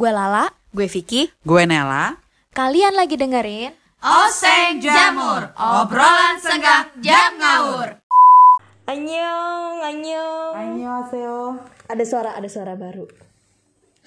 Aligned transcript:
Gue 0.00 0.16
Lala, 0.16 0.48
Gue 0.72 0.88
Vicky. 0.88 1.28
Gue 1.44 1.68
Nela. 1.68 2.16
kalian 2.56 2.96
lagi 2.96 3.20
dengerin 3.20 3.68
Oseng 4.00 4.80
Jamur, 4.80 5.52
obrolan 5.52 6.40
senggang 6.40 6.88
jam 7.04 7.36
ngawur. 7.36 8.00
Annyeong, 8.88 9.84
annyeong 9.84 10.56
Annyeonghaseyo. 10.56 11.60
Ada 11.92 12.04
suara, 12.08 12.32
ada 12.32 12.48
suara 12.48 12.80
baru 12.80 13.04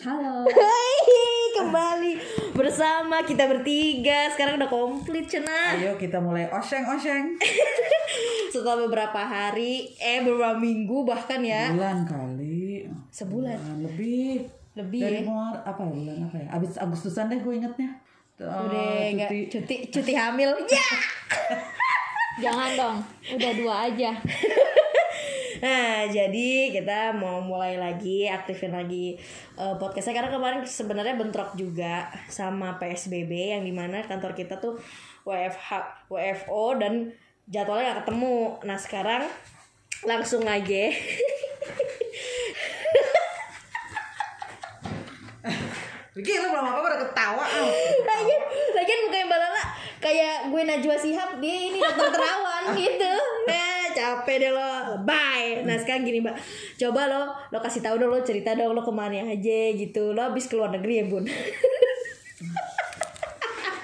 Halo. 0.02 0.50
Hai, 0.50 1.62
kembali 1.62 2.14
bersama 2.58 3.22
kita 3.22 3.46
bertiga 3.46 4.34
Sekarang 4.34 4.58
udah 4.58 4.74
komplit 4.74 5.30
Cena 5.30 5.78
Ayo 5.78 5.94
kita 6.02 6.18
mulai 6.18 6.50
oseng-oseng. 6.50 7.38
Setelah 8.50 8.82
beberapa 8.82 9.22
hari, 9.22 9.94
eh 10.02 10.26
beberapa 10.26 10.58
minggu 10.58 11.06
bahkan 11.06 11.46
ya 11.46 11.70
Bulan 11.70 12.02
kali. 12.10 12.90
Sebulan 13.14 13.62
Bulan 13.62 13.80
lebih. 13.86 14.63
Lebih 14.74 15.00
Dari 15.06 15.22
ya 15.22 15.62
apa 15.62 15.82
ya 15.86 15.90
bulan 15.94 16.18
apa 16.26 16.38
ya? 16.42 16.48
Abis 16.58 16.78
Agustusan 16.82 17.30
deh 17.30 17.40
gue 17.42 17.54
ingetnya. 17.54 17.90
Eh, 18.42 18.50
Udah 18.50 19.30
cuti. 19.30 19.40
cuti, 19.54 19.76
cuti 19.94 20.14
hamil 20.18 20.50
Ya 20.68 22.50
Jangan 22.50 22.70
dong, 22.74 22.98
udah 23.38 23.52
dua 23.54 23.76
aja. 23.90 24.12
Nah, 25.64 26.04
jadi 26.12 26.76
kita 26.76 27.16
mau 27.16 27.40
mulai 27.40 27.80
lagi 27.80 28.28
aktifin 28.28 28.76
lagi 28.76 29.16
eh, 29.56 29.76
podcastnya 29.80 30.20
karena 30.20 30.36
kemarin 30.36 30.60
sebenarnya 30.68 31.16
bentrok 31.16 31.56
juga 31.56 32.12
sama 32.28 32.76
PSBB 32.76 33.56
yang 33.56 33.64
di 33.64 33.72
mana 33.72 34.04
kantor 34.04 34.36
kita 34.36 34.60
tuh 34.60 34.76
WFH, 35.24 36.04
WFO 36.12 36.76
dan 36.84 37.16
jadwalnya 37.48 37.96
gak 37.96 38.00
ketemu. 38.04 38.60
Nah 38.68 38.76
sekarang 38.76 39.24
langsung 40.04 40.44
aja. 40.44 40.84
Vicky 46.14 46.38
lu 46.38 46.46
belum 46.54 46.62
apa 46.62 46.78
udah 46.86 47.02
ketawa. 47.10 47.42
ah. 47.42 47.66
lagian, 48.06 48.42
lagian 48.78 49.00
mukanya 49.10 49.26
Mbak 49.26 49.40
Lala 49.42 49.64
kayak 49.98 50.36
gue 50.54 50.62
Najwa 50.62 50.94
Shihab 50.94 51.42
dia 51.42 51.56
ini 51.74 51.82
dokter 51.82 52.14
terawan 52.14 52.64
gitu. 52.78 53.14
Nah, 53.50 53.90
capek 53.98 54.36
deh 54.46 54.52
lo. 54.54 55.02
Bye. 55.10 55.66
Nah, 55.66 55.74
sekarang 55.74 56.06
gini, 56.06 56.22
Mbak. 56.22 56.38
Coba 56.78 57.10
lo 57.10 57.34
lo 57.50 57.58
kasih 57.58 57.82
tahu 57.82 57.98
dong 57.98 58.14
lo 58.14 58.22
cerita 58.22 58.54
dong 58.54 58.78
lo 58.78 58.86
ke 58.86 58.94
mana 58.94 59.26
aja 59.26 59.60
gitu. 59.74 60.14
Lo 60.14 60.22
habis 60.22 60.46
keluar 60.46 60.70
negeri 60.70 61.02
ya, 61.02 61.06
Bun? 61.10 61.26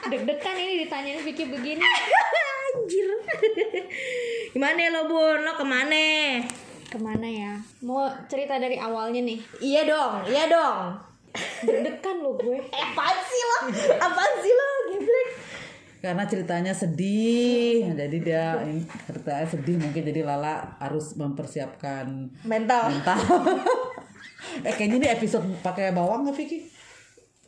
Deg-degan 0.09 0.57
ini 0.57 0.85
ditanyain 0.85 1.25
Vicky 1.25 1.49
begini. 1.49 1.81
Anjir. 2.77 3.09
Gimana 4.53 4.93
lo, 4.93 5.09
Bun? 5.09 5.41
Lo 5.41 5.57
ke 5.57 5.65
mana? 5.65 6.45
Ke 6.93 6.97
mana 7.01 7.25
ya? 7.25 7.57
Mau 7.81 8.05
cerita 8.29 8.61
dari 8.61 8.77
awalnya 8.77 9.25
nih. 9.25 9.41
Iya 9.57 9.81
dong, 9.89 10.29
iya 10.29 10.45
dong. 10.45 11.08
Deg-degan 11.63 12.17
lo 12.19 12.35
gue. 12.35 12.57
Eh, 12.75 12.81
apaan 12.83 13.19
sih 13.21 13.41
lo? 13.43 13.57
Apaan 13.97 14.33
sih 14.41 14.53
lo? 14.53 14.69
Geblek. 14.93 15.29
Karena 15.99 16.23
ceritanya 16.23 16.71
sedih. 16.71 17.91
Jadi 17.91 18.17
dia 18.23 18.55
ini 18.63 18.87
ceritanya 19.03 19.43
sedih 19.43 19.75
mungkin 19.75 20.03
jadi 20.07 20.21
Lala 20.23 20.79
harus 20.79 21.11
mempersiapkan 21.19 22.31
Mental. 22.47 22.87
mental. 22.87 23.19
eh 24.67 24.73
kayaknya 24.73 24.97
ini 25.03 25.07
episode 25.11 25.43
pakai 25.59 25.91
bawang 25.91 26.23
nggak 26.23 26.37
Vicky? 26.39 26.59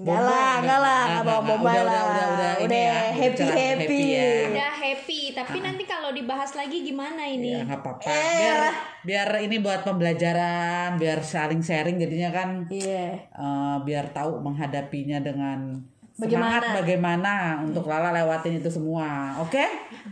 Enggak 0.02 0.22
lah, 0.26 0.54
enggak 0.66 0.80
lah, 0.82 1.02
enggak 1.06 1.26
bawa 1.30 1.42
bombay 1.46 1.78
udah, 1.78 1.84
lah. 1.86 1.94
Udah, 1.94 2.10
udah, 2.10 2.28
udah, 2.34 2.52
ini 2.58 2.66
Udah 2.66 2.82
ya. 2.82 2.98
happy, 3.14 3.30
bicara 3.38 3.54
happy. 3.54 4.02
ya. 4.02 4.32
Udah 4.50 4.72
happy, 4.74 5.22
tapi 5.38 5.58
nanti 5.62 5.84
kalau 5.86 6.01
dibahas 6.12 6.52
lagi 6.54 6.82
gimana 6.82 7.24
ini? 7.24 7.56
Ya 7.56 7.64
nggak 7.64 7.80
apa-apa. 7.80 8.08
Eh. 8.08 8.20
Biar 8.38 8.60
biar 9.02 9.30
ini 9.42 9.58
buat 9.58 9.82
pembelajaran, 9.82 10.96
biar 10.96 11.20
saling 11.20 11.60
sharing 11.60 11.98
jadinya 11.98 12.30
kan 12.30 12.50
Iya. 12.68 13.18
eh, 13.28 13.76
biar 13.82 14.12
tahu 14.12 14.40
menghadapinya 14.40 15.20
dengan 15.20 15.82
Bagaimana? 16.12 16.62
semangat 16.62 16.64
bagaimana 16.86 17.32
untuk 17.66 17.90
Lala 17.90 18.14
lewatin 18.14 18.62
itu 18.62 18.70
semua. 18.70 19.34
Oke? 19.42 19.64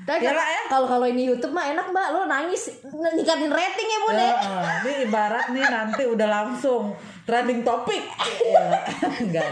Tapi 0.09 0.25
Ya 0.25 0.33
kalau 0.65 0.89
kalau 0.89 1.05
ini 1.05 1.29
YouTube 1.29 1.53
mah 1.53 1.69
enak 1.69 1.91
mbak, 1.91 2.07
lo 2.09 2.25
nangis 2.25 2.81
ningkatin 2.89 3.51
rating 3.51 3.87
ya 3.87 3.99
bun 4.01 4.13
Ya, 4.17 4.33
ini 4.81 4.91
ibarat 5.05 5.53
nih 5.53 5.61
nanti 5.61 6.03
udah 6.09 6.25
langsung 6.25 6.97
trending 7.29 7.61
topik. 7.61 8.01
Ya, 8.41 8.81
enggak. 9.21 9.45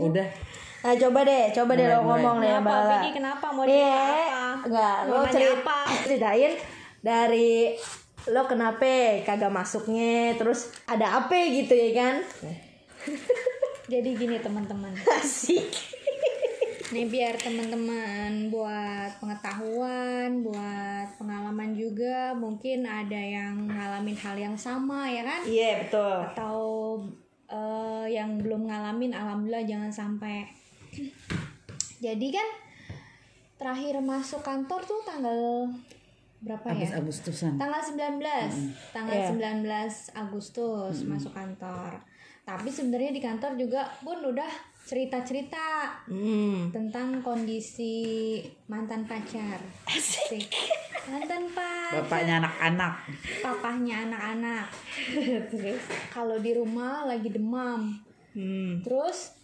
Udah. 0.00 0.24
Nah 0.86 0.94
coba 0.94 1.26
deh, 1.26 1.50
coba 1.50 1.72
deh 1.74 1.86
lo 1.90 1.98
Mulai, 1.98 2.06
ngomong 2.06 2.36
Kenapa, 2.38 2.62
mbak. 2.62 2.70
Lala. 2.78 2.86
Vicky? 2.94 3.10
Kenapa? 3.18 3.46
Mau 3.50 3.64
cerita 3.66 3.90
apa? 3.98 4.46
enggak, 4.70 4.96
lo 5.10 5.16
cerita 5.26 5.54
apa? 5.58 5.78
ceritain 6.06 6.52
dari 7.02 7.50
lo 8.30 8.42
kenapa 8.46 8.94
kagak 9.26 9.50
masuknya, 9.50 10.38
terus 10.38 10.70
ada 10.86 11.18
apa 11.18 11.34
gitu 11.50 11.74
ya 11.74 11.90
kan? 11.90 12.14
Jadi 13.92 14.08
gini 14.14 14.38
teman-teman. 14.38 14.94
Asik. 15.18 15.74
Nih 16.94 17.10
biar 17.10 17.34
teman-teman 17.34 18.46
buat 18.54 19.10
pengetahuan, 19.18 20.46
buat 20.46 21.18
pengalaman 21.18 21.74
juga, 21.74 22.30
mungkin 22.38 22.86
ada 22.86 23.18
yang 23.18 23.74
ngalamin 23.74 24.14
hal 24.14 24.38
yang 24.38 24.54
sama 24.54 25.10
ya 25.10 25.26
kan? 25.26 25.42
Iya 25.42 25.82
betul. 25.82 26.14
Atau 26.30 26.58
eh, 27.50 28.06
yang 28.14 28.38
belum 28.38 28.70
ngalamin, 28.70 29.10
alhamdulillah 29.18 29.66
jangan 29.66 29.90
sampai. 29.90 30.46
Jadi 31.96 32.28
kan 32.28 32.48
terakhir 33.56 33.98
masuk 33.98 34.44
kantor 34.44 34.84
tuh 34.84 35.00
tanggal 35.02 35.68
berapa 36.38 36.66
Habis 36.68 36.92
ya? 36.92 37.00
Agustusan. 37.00 37.52
Tanggal 37.56 37.80
19. 37.80 38.20
Tanggal 38.92 39.16
Iya. 39.16 39.28
19 39.32 40.12
Agustus 40.12 40.94
masuk 41.04 41.32
kantor. 41.32 41.96
Tapi 42.46 42.68
sebenarnya 42.70 43.10
di 43.10 43.18
kantor 43.18 43.58
juga 43.58 43.90
Bun 44.00 44.22
udah 44.22 44.46
cerita-cerita 44.86 45.90
Hmm. 46.06 46.70
tentang 46.70 47.18
kondisi 47.18 48.38
mantan 48.70 49.02
pacar. 49.02 49.58
Asik. 49.82 50.46
Mantan 51.10 51.50
pacar. 51.50 52.06
Bapaknya 52.06 52.38
anak-anak. 52.38 52.94
Papahnya 53.42 53.96
anak-anak. 54.06 54.66
Terus 55.50 55.82
kalau 56.06 56.38
di 56.38 56.54
rumah 56.54 57.02
lagi 57.02 57.34
demam. 57.34 57.98
Hmm. 58.30 58.78
Terus 58.86 59.34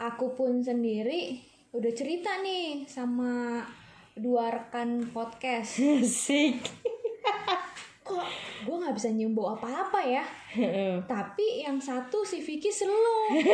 aku 0.00 0.32
pun 0.32 0.64
sendiri 0.64 1.36
udah 1.76 1.92
cerita 1.92 2.40
nih 2.40 2.88
sama 2.88 3.60
dua 4.16 4.48
rekan 4.48 5.12
podcast. 5.12 5.76
Asik. 6.00 6.56
Kok 8.00 8.26
gue 8.64 8.76
nggak 8.80 8.96
bisa 8.96 9.12
nyium 9.12 9.36
bau 9.36 9.52
apa-apa 9.52 10.00
ya? 10.02 10.24
Tapi 11.04 11.68
yang 11.68 11.78
satu 11.78 12.24
si 12.24 12.40
Vicky 12.40 12.72
slow. 12.72 13.36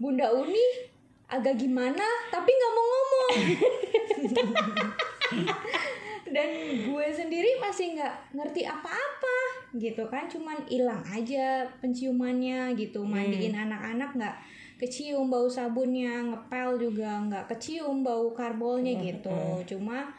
Bunda 0.00 0.32
Uni 0.32 0.92
agak 1.30 1.56
gimana 1.56 2.04
tapi 2.28 2.50
nggak 2.52 2.72
mau 2.76 2.84
ngomong. 2.84 3.32
Dan 6.30 6.48
gue 6.86 7.06
sendiri 7.10 7.58
masih 7.58 7.94
nggak 7.94 8.34
ngerti 8.34 8.62
apa-apa 8.62 9.38
gitu 9.74 10.02
kan, 10.06 10.26
cuman 10.26 10.58
hilang 10.66 11.02
aja 11.06 11.62
penciumannya 11.78 12.74
gitu, 12.74 13.02
mandiin 13.02 13.54
anak-anak 13.54 14.10
nggak 14.14 14.36
kecium 14.76 15.28
bau 15.28 15.46
sabunnya, 15.46 16.22
ngepel 16.24 16.80
juga 16.80 17.20
nggak 17.20 17.44
kecium 17.46 18.00
bau 18.00 18.30
karbolnya 18.30 18.94
gitu. 18.96 19.30
Cuma 19.66 20.10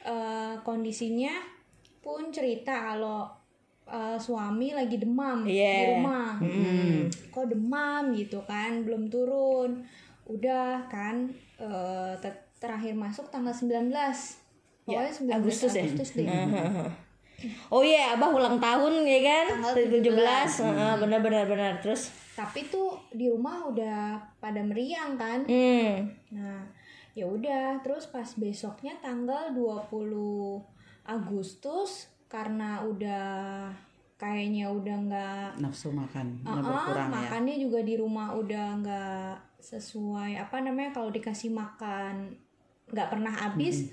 eh, 0.00 0.54
kondisinya 0.60 1.32
pun 1.98 2.30
cerita 2.30 2.94
kalau 2.94 3.26
eh, 3.86 4.14
suami 4.16 4.70
lagi 4.70 4.96
demam 4.96 5.42
di 5.42 5.58
Iya. 5.58 5.98
rumah. 5.98 6.38
Kok 7.30 7.46
demam 7.48 8.14
gitu 8.14 8.42
kan 8.44 8.82
belum 8.82 9.10
turun. 9.10 9.82
Udah 10.30 10.86
kan 10.86 11.26
te- 12.22 12.46
terakhir 12.56 12.94
masuk 12.94 13.28
tanggal 13.28 13.50
19 13.50 13.90
pokoknya 14.90 15.12
19 15.14 15.38
Agustus 15.38 15.70
ya? 15.70 15.82
Agustus 15.86 16.10
deh 16.18 16.26
Oh 17.72 17.80
iya, 17.80 18.12
abah 18.12 18.36
ulang 18.36 18.60
tahun 18.60 19.00
ya 19.00 19.20
kan? 19.24 19.64
Tanggal 19.64 20.04
17. 20.04 20.60
Heeh, 20.60 20.92
benar 21.00 21.24
benar 21.24 21.48
benar. 21.48 21.72
Terus 21.80 22.12
tapi 22.40 22.64
tuh 22.72 22.96
di 23.12 23.28
rumah 23.28 23.68
udah 23.68 24.16
pada 24.40 24.64
meriang 24.64 25.20
kan 25.20 25.44
hmm. 25.44 25.92
nah 26.32 26.64
ya 27.12 27.28
udah 27.28 27.84
terus 27.84 28.08
pas 28.08 28.24
besoknya 28.40 28.96
tanggal 29.04 29.52
20 29.52 29.92
Agustus 31.04 32.08
karena 32.32 32.80
udah 32.80 33.68
kayaknya 34.16 34.72
udah 34.72 34.96
nggak 35.04 35.48
Nafsu 35.60 35.92
makan 35.92 36.40
Uh-uh, 36.40 36.64
berkurang 36.64 37.12
ya. 37.12 37.16
makannya 37.28 37.56
juga 37.60 37.84
di 37.84 37.94
rumah 38.00 38.32
udah 38.32 38.66
nggak 38.80 39.32
sesuai 39.60 40.40
apa 40.40 40.64
namanya 40.64 40.96
kalau 40.96 41.12
dikasih 41.12 41.52
makan 41.52 42.40
nggak 42.88 43.08
pernah 43.12 43.32
habis 43.36 43.92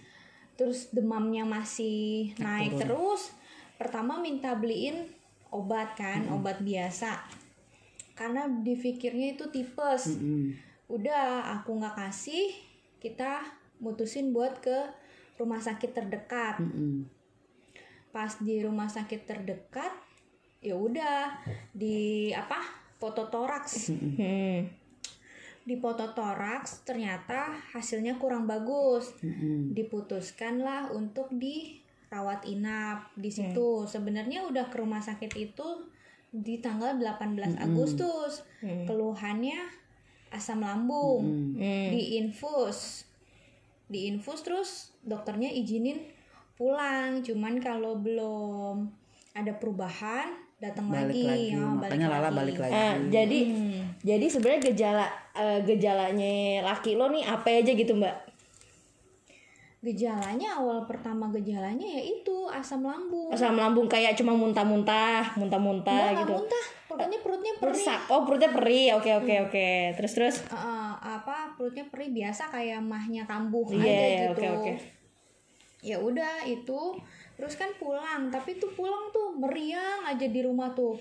terus 0.58 0.90
demamnya 0.90 1.46
masih 1.46 2.34
naik 2.42 2.76
terus. 2.82 3.32
Pertama 3.78 4.18
minta 4.18 4.58
beliin 4.58 5.08
obat 5.54 5.94
kan 5.96 6.28
obat 6.34 6.60
biasa. 6.66 7.22
Karena 8.18 8.50
dipikirnya 8.50 9.38
itu 9.38 9.48
tipes. 9.54 10.18
Mm-mm. 10.18 10.66
udah 10.88 11.52
aku 11.60 11.76
nggak 11.84 12.00
kasih 12.00 12.48
kita 13.04 13.44
mutusin 13.84 14.32
buat 14.32 14.58
ke 14.60 14.78
rumah 15.38 15.62
sakit 15.62 15.92
terdekat. 15.94 16.58
Mm-mm. 16.60 17.06
pas 18.08 18.34
di 18.42 18.66
rumah 18.66 18.90
sakit 18.90 19.30
terdekat 19.30 19.94
ya 20.58 20.74
udah 20.74 21.38
di 21.70 22.34
apa 22.34 22.58
fototoraks. 22.98 23.94
Hmm. 23.94 24.66
Di 25.68 25.76
fototoraks 25.76 26.88
ternyata 26.88 27.52
hasilnya 27.76 28.16
kurang 28.16 28.48
bagus. 28.48 29.12
Diputuskanlah 29.76 30.96
untuk 30.96 31.28
dirawat 31.36 32.48
inap 32.48 33.12
di 33.20 33.28
situ. 33.28 33.84
Sebenarnya 33.84 34.48
udah 34.48 34.72
ke 34.72 34.80
rumah 34.80 35.04
sakit 35.04 35.36
itu 35.36 35.92
di 36.32 36.64
tanggal 36.64 36.96
18 36.96 37.60
Agustus. 37.60 38.48
Keluhannya 38.64 39.60
asam 40.32 40.64
lambung. 40.64 41.56
Hmm. 41.60 41.92
diinfus 41.92 43.08
diinfus 43.88 44.44
terus 44.44 44.70
dokternya 45.04 45.52
izinin 45.52 46.00
pulang. 46.56 47.28
Cuman 47.28 47.60
kalau 47.60 48.00
belum 48.00 48.88
ada 49.36 49.52
perubahan 49.60 50.47
datang 50.58 50.90
lagi, 50.90 51.22
lagi, 51.22 51.54
ya, 51.54 51.62
makanya 51.70 52.08
Lala 52.10 52.30
balik 52.34 52.58
lagi. 52.58 52.74
Eh, 52.74 52.94
jadi 53.14 53.40
jadi 54.02 54.26
sebenarnya 54.26 54.62
gejala 54.74 55.06
eh, 55.38 55.60
gejalanya 55.62 56.34
laki 56.66 56.98
lo 56.98 57.14
nih 57.14 57.24
apa 57.24 57.62
aja 57.62 57.72
gitu 57.74 57.94
mbak? 57.94 58.26
gejalanya 59.78 60.58
awal 60.58 60.84
pertama 60.90 61.30
gejalanya 61.30 61.86
ya 61.86 62.02
itu 62.02 62.50
asam 62.50 62.82
lambung. 62.82 63.30
Asam 63.30 63.56
lambung 63.56 63.86
kayak 63.86 64.18
cuma 64.18 64.34
muntah-muntah, 64.34 65.38
muntah-muntah 65.38 66.18
gitu. 66.18 66.34
muntah. 66.34 66.66
Pokoknya 66.90 67.20
perutnya 67.22 67.52
Perut 67.56 67.78
perih. 67.78 67.86
Sak- 67.86 68.10
oh 68.10 68.22
perutnya 68.26 68.50
perih, 68.52 68.88
oke 68.98 69.12
oke 69.24 69.36
oke. 69.48 69.70
Terus 69.96 70.12
terus. 70.18 70.36
Eh, 70.50 70.94
apa 70.98 71.54
perutnya 71.56 71.86
perih. 71.88 72.10
Biasa 72.10 72.50
kayak 72.50 72.82
mahnya 72.82 73.24
kambuh 73.30 73.70
Iya, 73.70 73.78
aja 73.78 73.86
iya, 73.86 74.20
gitu. 74.28 74.34
oke, 74.34 74.48
oke. 74.60 74.72
Ya 75.82 76.02
udah 76.02 76.46
itu. 76.46 76.98
Terus 77.38 77.54
kan 77.54 77.70
pulang 77.78 78.34
tapi 78.34 78.58
tuh 78.58 78.74
pulang 78.74 79.14
tuh 79.14 79.38
meriang 79.38 80.06
aja 80.10 80.26
di 80.26 80.42
rumah 80.42 80.74
tuh. 80.74 80.98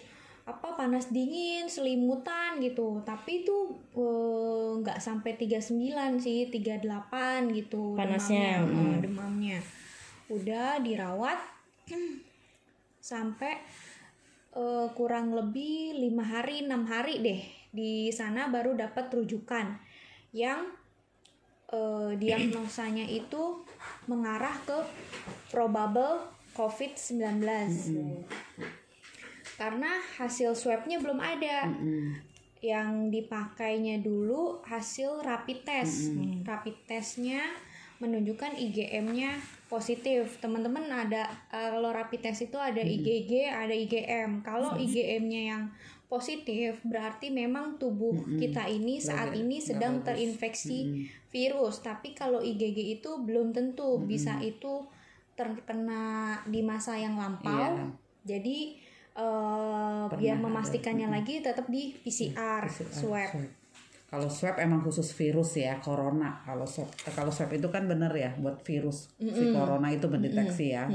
Apa 0.47 0.79
panas 0.79 1.11
dingin 1.11 1.67
selimutan 1.67 2.63
gitu. 2.63 3.03
Tapi 3.03 3.43
itu 3.43 3.57
eh, 3.97 4.71
nggak 4.85 4.99
sampai 5.03 5.35
39 5.35 6.23
sih 6.23 6.49
38 6.53 7.57
gitu 7.57 7.99
Panasnya, 7.99 8.63
demamnya, 8.63 8.95
eh, 8.95 8.99
demamnya. 9.03 9.59
Udah 10.31 10.79
dirawat 10.79 11.39
sampai 13.11 13.59
eh, 14.55 14.89
kurang 14.95 15.35
lebih 15.35 15.99
lima 15.99 16.23
hari 16.23 16.63
enam 16.63 16.87
hari 16.87 17.23
deh 17.23 17.41
di 17.77 18.09
sana 18.09 18.49
baru 18.49 18.73
dapat 18.73 19.13
rujukan 19.13 19.77
yang 20.33 20.65
eh, 21.73 22.11
diagnosanya 22.19 23.07
itu 23.09 23.63
mengarah 24.07 24.55
ke 24.67 24.79
probable 25.51 26.23
COVID-19 26.57 27.43
karena 29.57 29.89
hasil 30.21 30.53
swabnya 30.53 31.01
belum 31.01 31.21
ada. 31.21 31.73
Yang 32.61 32.93
dipakainya 33.13 34.01
dulu 34.05 34.61
hasil 34.65 35.25
rapid 35.25 35.65
test. 35.65 36.13
Rapid 36.45 36.77
testnya 36.85 37.41
menunjukkan 37.97 38.53
IgM-nya 38.61 39.41
positif. 39.73 40.37
Teman-teman 40.45 40.85
ada 40.93 41.33
eh, 41.49 41.69
kalau 41.73 41.89
rapid 41.93 42.21
test 42.21 42.45
itu 42.53 42.61
ada 42.61 42.81
IgG 42.85 43.49
ada 43.49 43.73
IgM 43.73 44.45
kalau 44.45 44.77
IgM-nya 44.77 45.43
yang 45.57 45.63
positif 46.07 46.79
berarti 46.87 47.35
memang 47.35 47.83
tubuh 47.83 48.15
kita 48.39 48.71
ini 48.71 49.03
saat 49.03 49.35
ini 49.35 49.59
sedang 49.59 50.07
terinfeksi 50.07 51.11
virus. 51.35 51.83
Tapi 51.83 52.15
kalau 52.15 52.39
IgG 52.39 52.99
itu 52.99 53.11
belum 53.27 53.51
tentu 53.51 53.99
bisa 54.07 54.39
itu 54.39 54.87
terkena 55.35 56.39
di 56.47 56.63
masa 56.63 56.97
yang 56.97 57.19
lampau. 57.19 57.53
Iya. 57.53 57.93
jadi 58.27 58.59
eh, 59.15 60.05
biar 60.11 60.39
memastikannya 60.43 61.11
lagi 61.11 61.43
tetap 61.43 61.67
di 61.71 61.95
PCR, 61.95 62.67
swab. 62.71 63.31
Kalau 64.07 64.31
swab 64.31 64.63
emang 64.63 64.87
khusus 64.87 65.11
virus 65.19 65.59
ya, 65.59 65.83
corona. 65.83 66.39
Kalau 66.47 66.63
swab, 66.63 66.87
kalau 67.11 67.35
swab 67.35 67.51
itu 67.51 67.67
kan 67.71 67.91
bener 67.91 68.15
ya 68.15 68.31
buat 68.39 68.63
virus. 68.63 69.11
Si 69.19 69.45
corona 69.51 69.91
itu 69.91 70.07
mendeteksi 70.07 70.67
ya. 70.71 70.87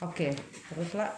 Oke, 0.00 0.32
terus 0.72 0.96
lah. 0.96 1.12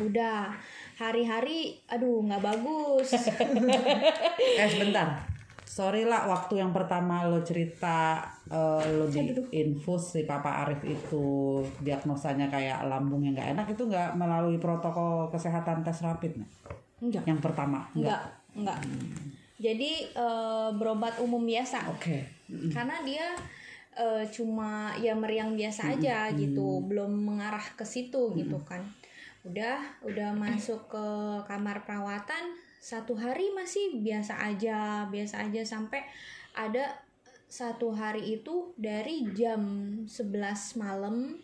Udah 0.00 0.54
hari-hari, 0.94 1.82
aduh 1.90 2.22
nggak 2.22 2.42
bagus. 2.42 3.08
Eh 4.60 4.68
sebentar. 4.70 5.18
Sorry 5.64 6.06
lah, 6.06 6.30
waktu 6.30 6.62
yang 6.62 6.70
pertama 6.70 7.26
lo 7.26 7.42
cerita 7.42 8.22
eh, 8.46 8.86
lo 8.94 9.10
di 9.10 9.34
infus 9.50 10.14
si 10.14 10.22
Papa 10.22 10.62
Arif 10.62 10.86
itu 10.86 11.58
diagnosanya 11.82 12.46
kayak 12.46 12.86
lambungnya 12.86 13.34
nggak 13.34 13.50
enak 13.58 13.66
itu 13.74 13.82
nggak 13.90 14.14
melalui 14.14 14.62
protokol 14.62 15.26
kesehatan 15.34 15.82
tes 15.82 15.98
rapid 15.98 16.38
nih? 16.38 16.50
Enggak, 17.02 17.22
Yang 17.26 17.40
pertama 17.42 17.90
enggak, 17.90 18.22
enggak. 18.54 18.78
Jadi 19.58 19.92
eh, 20.14 20.68
berobat 20.78 21.18
umum 21.18 21.42
biasa. 21.42 21.90
Oke. 21.90 22.22
Karena 22.70 23.02
dia 23.02 23.34
eh, 23.98 24.24
cuma 24.30 24.94
ya 25.02 25.18
meriang 25.18 25.58
biasa 25.58 25.98
aja 25.98 26.30
gitu, 26.38 26.86
belum 26.86 27.10
mengarah 27.10 27.64
ke 27.74 27.82
situ 27.82 28.30
gitu 28.38 28.62
kan. 28.62 28.84
Udah, 29.44 30.00
udah 30.00 30.32
masuk 30.32 30.88
ke 30.88 31.06
kamar 31.44 31.84
perawatan 31.84 32.56
satu 32.84 33.16
hari 33.16 33.48
masih 33.56 34.04
biasa 34.04 34.44
aja, 34.44 35.08
biasa 35.08 35.48
aja 35.48 35.64
sampai 35.64 36.04
ada 36.52 37.00
satu 37.48 37.96
hari 37.96 38.36
itu 38.40 38.76
dari 38.76 39.24
jam 39.32 39.60
11 40.04 40.80
malam 40.80 41.40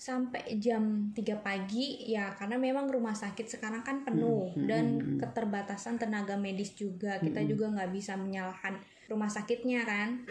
sampai 0.00 0.56
jam 0.56 1.12
3 1.12 1.44
pagi. 1.44 2.08
Ya 2.08 2.32
karena 2.32 2.56
memang 2.56 2.88
rumah 2.88 3.12
sakit 3.12 3.44
sekarang 3.44 3.84
kan 3.84 4.08
penuh 4.08 4.56
dan 4.64 5.20
keterbatasan 5.20 6.00
tenaga 6.00 6.40
medis 6.40 6.72
juga. 6.72 7.20
Kita 7.20 7.44
juga 7.44 7.68
nggak 7.76 7.92
bisa 7.92 8.16
menyalahkan 8.16 8.80
rumah 9.12 9.28
sakitnya 9.28 9.84
kan. 9.84 10.24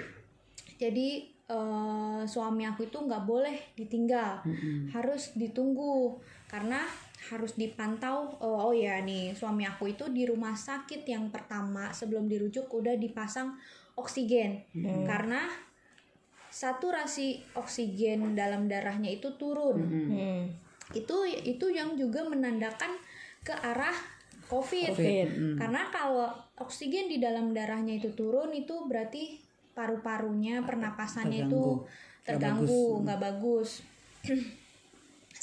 Jadi 0.81 1.38
eh, 1.49 2.21
suami 2.29 2.63
aku 2.69 2.85
itu 2.85 2.97
nggak 3.01 3.23
boleh 3.25 3.57
ditinggal. 3.73 4.45
Harus 4.93 5.33
ditunggu. 5.33 6.21
Karena 6.49 6.81
harus 7.29 7.57
dipantau 7.59 8.31
eh, 8.39 8.45
oh 8.45 8.71
ya 8.71 9.01
nih 9.01 9.33
suami 9.33 9.65
aku 9.65 9.91
itu 9.91 10.07
di 10.13 10.23
rumah 10.29 10.55
sakit 10.55 11.03
yang 11.03 11.27
pertama 11.33 11.91
sebelum 11.91 12.29
dirujuk 12.29 12.69
udah 12.69 12.95
dipasang 12.95 13.57
oksigen. 13.97 14.63
Karena 15.03 15.49
saturasi 16.49 17.45
oksigen 17.53 18.33
dalam 18.33 18.65
darahnya 18.69 19.09
itu 19.09 19.33
turun. 19.37 19.77
Hmm. 19.85 20.45
itu 20.89 21.21
itu 21.45 21.69
yang 21.69 21.93
juga 21.93 22.25
menandakan 22.25 22.97
ke 23.45 23.53
arah 23.53 23.93
COVID. 24.49 24.97
Covid. 24.97 25.27
Karena 25.61 25.85
kalau 25.93 26.33
oksigen 26.57 27.05
di 27.05 27.21
dalam 27.21 27.53
darahnya 27.53 28.01
itu 28.01 28.09
turun 28.17 28.49
itu 28.57 28.89
berarti 28.89 29.37
paru-parunya 29.79 30.59
pernapasannya 30.67 31.47
itu 31.47 31.87
Terganggu. 32.27 32.99
nggak 33.07 33.19
bagus. 33.23 33.79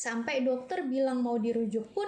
Sampai 0.05 0.45
dokter 0.45 0.85
bilang 0.85 1.25
mau 1.25 1.41
dirujuk 1.41 1.89
pun 1.97 2.05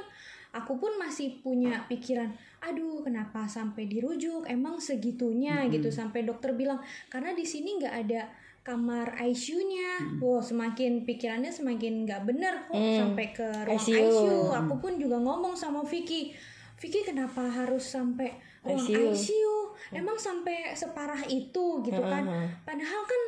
aku 0.52 0.76
pun 0.76 0.92
masih 1.00 1.40
punya 1.40 1.84
pikiran, 1.88 2.32
aduh 2.64 3.04
kenapa 3.04 3.44
sampai 3.48 3.84
dirujuk? 3.84 4.48
Emang 4.48 4.80
segitunya 4.80 5.64
gitu 5.68 5.88
sampai 5.92 6.24
dokter 6.24 6.56
bilang 6.56 6.80
karena 7.12 7.36
di 7.36 7.44
sini 7.44 7.76
nggak 7.80 7.94
ada 8.04 8.28
kamar 8.64 9.16
ICU-nya. 9.16 10.20
Wow, 10.20 10.44
semakin 10.44 11.08
pikirannya 11.08 11.48
semakin 11.48 12.04
nggak 12.04 12.22
bener 12.28 12.68
kok 12.68 12.76
sampai 12.76 13.26
ke 13.32 13.48
ruang 13.64 13.80
ICU. 13.80 13.96
ICU. 13.96 14.40
Aku 14.52 14.74
pun 14.76 14.92
juga 15.00 15.16
ngomong 15.16 15.56
sama 15.56 15.80
Vicky, 15.84 16.36
Vicky 16.76 17.00
kenapa 17.04 17.44
harus 17.48 17.84
sampai 17.84 18.36
ruang 18.60 18.84
ICU? 18.84 19.16
ICU? 19.16 19.56
Emang 19.90 20.14
sampai 20.14 20.72
separah 20.72 21.22
itu 21.24 21.80
gitu 21.80 22.02
kan? 22.02 22.24
Padahal 22.62 23.02
kan 23.02 23.22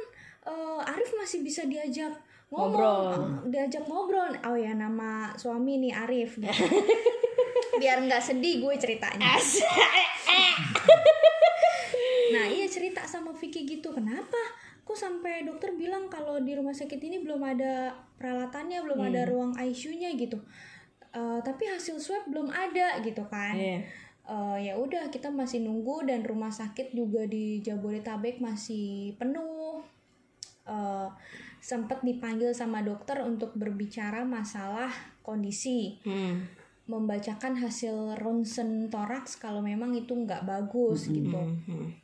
eh, 0.47 0.91
Arif 0.91 1.11
masih 1.15 1.41
bisa 1.41 1.65
diajak 1.65 2.13
ngomong, 2.51 3.47
diajak 3.47 3.85
ngobrol. 3.85 4.31
Oh 4.43 4.55
ya 4.55 4.73
nama 4.73 5.31
suami 5.35 5.79
nih 5.79 5.95
Arif. 5.95 6.37
Biar 7.81 8.01
nggak 8.01 8.21
sedih 8.21 8.61
gue 8.61 8.75
ceritanya. 8.77 9.39
Nah 12.31 12.47
iya 12.47 12.63
cerita 12.65 13.03
sama 13.05 13.35
Vicky 13.35 13.67
gitu 13.67 13.91
Kenapa? 13.91 14.39
Kok 14.83 14.95
sampai 14.95 15.43
dokter 15.43 15.75
bilang 15.75 16.07
kalau 16.07 16.39
di 16.39 16.55
rumah 16.55 16.71
sakit 16.71 16.99
ini 17.01 17.19
belum 17.19 17.43
ada 17.43 17.91
peralatannya 18.17 18.79
Belum 18.83 19.03
ada 19.03 19.27
ruang 19.27 19.53
ICU-nya 19.53 20.15
gitu 20.15 20.39
Eh, 21.11 21.41
Tapi 21.43 21.67
hasil 21.67 21.99
swab 21.99 22.23
belum 22.31 22.47
ada 22.49 23.03
gitu 23.03 23.27
kan 23.27 23.59
Iya. 23.59 23.83
Eh, 24.31 24.59
Ya 24.63 24.75
udah 24.77 25.11
kita 25.11 25.29
masih 25.29 25.61
nunggu 25.61 26.07
Dan 26.07 26.23
rumah 26.23 26.49
sakit 26.49 26.93
juga 26.93 27.27
di 27.27 27.59
Jabodetabek 27.59 28.39
masih 28.39 29.13
penuh. 29.17 29.83
Eh, 30.65 31.09
Sempat 31.61 32.01
dipanggil 32.01 32.55
sama 32.55 32.81
dokter 32.81 33.21
untuk 33.21 33.53
berbicara 33.53 34.25
masalah 34.25 34.89
kondisi. 35.21 35.99
Hmm. 36.03 36.47
membacakan 36.87 37.55
hasil 37.55 38.19
ronsen 38.19 38.91
toraks 38.91 39.39
kalau 39.39 39.63
memang 39.63 39.95
itu 39.95 40.11
nggak 40.11 40.43
bagus 40.43 41.07
gitu. 41.07 41.39
Hmm. 41.39 41.95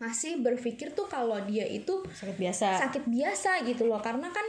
masih 0.00 0.40
berpikir 0.40 0.96
tuh 0.96 1.04
kalau 1.04 1.36
dia 1.44 1.68
itu 1.68 2.00
Sakit 2.08 2.40
biasa. 2.40 2.80
sakit 2.80 3.04
biasa 3.06 3.60
gitu 3.68 3.84
loh. 3.84 4.00
Karena 4.00 4.32
kan 4.32 4.46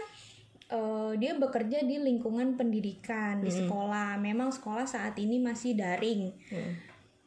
eh, 0.72 1.12
dia 1.20 1.36
bekerja 1.36 1.84
di 1.84 2.00
lingkungan 2.00 2.56
pendidikan 2.56 3.44
di 3.44 3.52
sekolah. 3.52 4.16
Memang 4.18 4.56
sekolah 4.56 4.88
saat 4.88 5.20
ini 5.20 5.44
masih 5.44 5.76
daring 5.76 6.32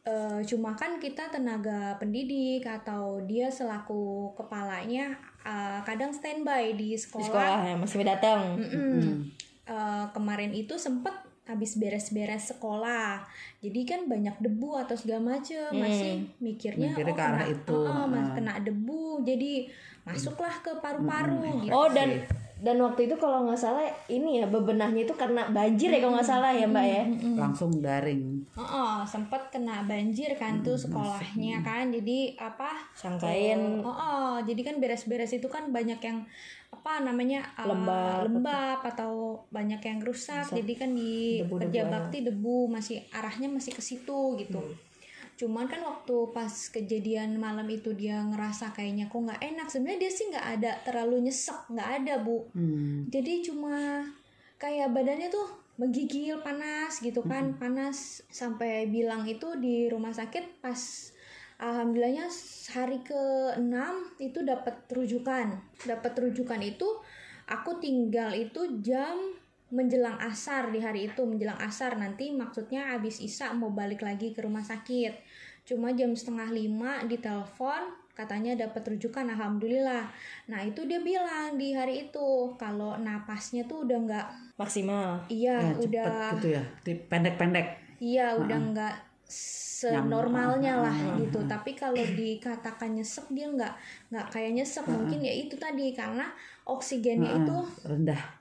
eh, 0.07 0.39
cuma 0.47 0.71
kan 0.79 0.95
kita 1.03 1.27
tenaga 1.27 1.99
pendidik 1.99 2.63
atau 2.63 3.19
dia 3.27 3.51
selaku 3.51 4.31
kepalanya 4.39 5.11
eh, 5.43 5.79
kadang 5.83 6.15
standby 6.15 6.71
di 6.79 6.95
Di 6.95 7.03
sekolah 7.03 7.67
ya 7.67 7.75
masih 7.75 8.07
datang. 8.07 8.55
Mm-mm. 8.55 9.27
Eh, 9.67 10.05
kemarin 10.15 10.55
itu 10.55 10.79
sempet 10.79 11.11
habis 11.47 11.79
beres-beres 11.79 12.55
sekolah. 12.55 13.23
Jadi 13.63 13.87
kan 13.87 14.07
banyak 14.07 14.35
debu 14.39 14.79
atau 14.79 14.95
segala 14.95 15.35
macem. 15.35 15.71
Masih 15.75 16.27
mikirnya 16.39 16.95
Mikirnya 16.95 17.11
oh 17.11 17.17
ke 17.17 17.23
arah 17.23 17.43
kena, 17.43 17.55
itu, 17.55 17.75
oh, 17.75 18.05
mas- 18.07 18.33
kena 18.35 18.53
debu. 18.63 19.03
Jadi 19.27 19.51
masuklah 20.07 20.55
ke 20.63 20.71
paru-paru 20.79 21.67
gitu. 21.67 21.71
Oh 21.75 21.91
dan 21.91 22.23
dan 22.57 22.81
waktu 22.81 23.05
itu 23.05 23.15
kalau 23.15 23.45
nggak 23.45 23.59
salah 23.59 23.85
ini 24.09 24.41
ya 24.41 24.49
bebenahnya 24.49 25.05
itu 25.05 25.13
karena 25.13 25.45
banjir 25.53 25.93
ya 25.93 26.01
kalau 26.01 26.17
nggak 26.17 26.25
salah 26.25 26.49
ya 26.49 26.65
mbak 26.65 26.85
ya. 26.85 27.03
langsung 27.37 27.69
daring 27.77 28.41
Oh, 28.57 28.61
oh, 28.65 28.95
sempet 29.05 29.53
kena 29.53 29.85
banjir 29.85 30.33
kan 30.33 30.65
tuh 30.65 30.73
sekolahnya 30.73 31.61
kan 31.61 31.93
jadi 31.93 32.33
apa 32.41 32.73
Sangkain 32.97 33.85
Oh, 33.85 33.93
oh, 33.93 34.33
jadi 34.41 34.61
kan 34.65 34.81
beres-beres 34.81 35.29
itu 35.37 35.45
kan 35.45 35.69
banyak 35.69 36.01
yang 36.01 36.25
apa 36.67 36.99
namanya 36.99 37.45
uh, 37.55 37.63
Lembab. 37.69 38.27
lembab 38.27 38.79
atau 38.83 39.39
banyak 39.47 39.79
yang 39.79 39.99
rusak. 40.03 40.43
Jadi 40.51 40.73
kan 40.75 40.91
di 40.91 41.39
Debu-debu 41.39 41.63
kerja 41.71 41.81
ya. 41.83 41.87
bakti 41.87 42.17
debu 42.27 42.67
masih 42.67 42.99
arahnya 43.15 43.47
masih 43.47 43.71
ke 43.71 43.79
situ 43.79 44.35
gitu. 44.35 44.59
Cuman 45.37 45.69
kan 45.69 45.85
waktu 45.85 46.33
pas 46.33 46.49
kejadian 46.73 47.37
malam 47.37 47.69
itu 47.69 47.93
dia 47.93 48.25
ngerasa 48.25 48.73
kayaknya 48.73 49.05
kok 49.05 49.21
nggak 49.21 49.41
enak. 49.41 49.67
Sebenarnya 49.69 50.01
dia 50.01 50.11
sih 50.11 50.25
nggak 50.33 50.47
ada 50.57 50.71
terlalu 50.81 51.29
nyesek, 51.29 51.69
nggak 51.69 51.89
ada 52.01 52.13
bu. 52.25 52.49
hmm. 52.57 53.13
Jadi 53.13 53.45
cuma 53.45 54.01
kayak 54.57 54.89
badannya 54.89 55.29
tuh 55.29 55.67
menggigil 55.77 56.41
panas 56.41 56.97
gitu 57.05 57.21
kan 57.21 57.53
panas 57.61 58.25
sampai 58.33 58.89
bilang 58.89 59.29
itu 59.29 59.45
di 59.61 59.85
rumah 59.85 60.09
sakit 60.09 60.57
pas 60.57 61.13
alhamdulillahnya 61.61 62.25
hari 62.73 63.05
ke-6 63.05 63.77
itu 64.17 64.39
dapat 64.41 64.89
rujukan 64.89 65.53
dapat 65.85 66.13
rujukan 66.17 66.61
itu 66.65 66.89
aku 67.45 67.77
tinggal 67.77 68.33
itu 68.33 68.81
jam 68.81 69.37
menjelang 69.67 70.15
asar 70.23 70.71
di 70.71 70.79
hari 70.79 71.11
itu 71.11 71.21
menjelang 71.27 71.59
asar 71.59 71.99
nanti 71.99 72.31
maksudnya 72.31 72.95
habis 72.95 73.19
isa 73.19 73.51
mau 73.51 73.67
balik 73.67 73.99
lagi 73.99 74.31
ke 74.31 74.39
rumah 74.39 74.63
sakit. 74.63 75.13
Cuma 75.67 75.91
jam 75.91 76.15
setengah 76.15 76.47
lima 76.55 77.03
ditelepon 77.03 78.07
katanya 78.15 78.55
dapat 78.55 78.95
rujukan 78.95 79.27
alhamdulillah. 79.27 80.07
Nah 80.47 80.59
itu 80.63 80.87
dia 80.87 81.03
bilang 81.03 81.59
di 81.59 81.75
hari 81.75 82.07
itu 82.07 82.55
kalau 82.55 82.95
napasnya 82.95 83.67
tuh 83.67 83.83
udah 83.83 83.97
nggak 84.07 84.27
maksimal. 84.55 85.21
iya 85.27 85.59
ya, 85.59 85.75
cepet 85.75 85.83
udah 85.85 86.31
gitu 86.39 86.47
ya. 86.55 86.63
Pendek-pendek. 87.11 87.67
Iya, 87.97 88.37
udah 88.39 88.57
nggak 88.73 88.95
senormalnya 89.27 90.79
lah 90.79 90.95
gitu. 91.19 91.43
Tapi 91.43 91.75
kalau 91.75 91.99
dikatakan 91.99 92.95
nyesek 92.95 93.27
dia 93.35 93.51
nggak 93.51 93.73
nggak 94.15 94.25
kayak 94.31 94.51
nyesek. 94.55 94.87
Mungkin 94.87 95.19
ya 95.21 95.33
itu 95.35 95.59
tadi 95.59 95.91
karena 95.91 96.31
oksigennya 96.63 97.43
itu 97.43 97.57
rendah 97.83 98.36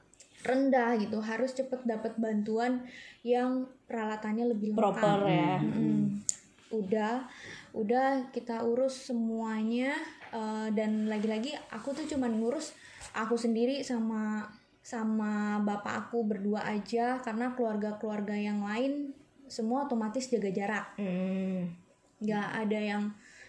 rendah 0.46 0.94
gitu. 1.02 1.18
Harus 1.18 1.52
cepet 1.52 1.82
dapat 1.82 2.14
bantuan 2.16 2.86
yang 3.26 3.66
peralatannya 3.90 4.54
lebih 4.54 4.72
lengkap. 4.72 4.82
Proper 4.96 5.18
ya. 5.26 5.58
Mm. 5.60 6.22
Udah, 6.70 7.26
udah 7.74 8.30
kita 8.30 8.62
urus 8.62 9.10
semuanya 9.10 9.92
eh, 10.32 10.68
dan 10.72 11.06
lagi-lagi 11.10 11.54
aku 11.70 11.94
tuh 11.94 12.06
cuman 12.08 12.38
ngurus 12.38 12.74
aku 13.14 13.36
sendiri 13.38 13.84
sama 13.86 14.48
sama 14.86 15.58
bapak 15.66 16.06
aku 16.06 16.22
berdua 16.22 16.62
aja 16.62 17.18
karena 17.18 17.50
keluarga-keluarga 17.58 18.38
yang 18.38 18.62
lain 18.62 19.10
semua 19.50 19.86
otomatis 19.90 20.30
jaga 20.30 20.50
jarak 20.50 20.86
Hmm. 20.94 21.74
nggak 22.22 22.48
ada 22.66 22.78
yang 22.78 23.02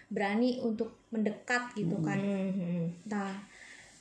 berani 0.10 0.58
untuk 0.66 1.06
mendekat 1.14 1.78
gitu 1.78 1.98
kan 2.02 2.18
Hmm. 2.18 2.90
nah 3.06 3.38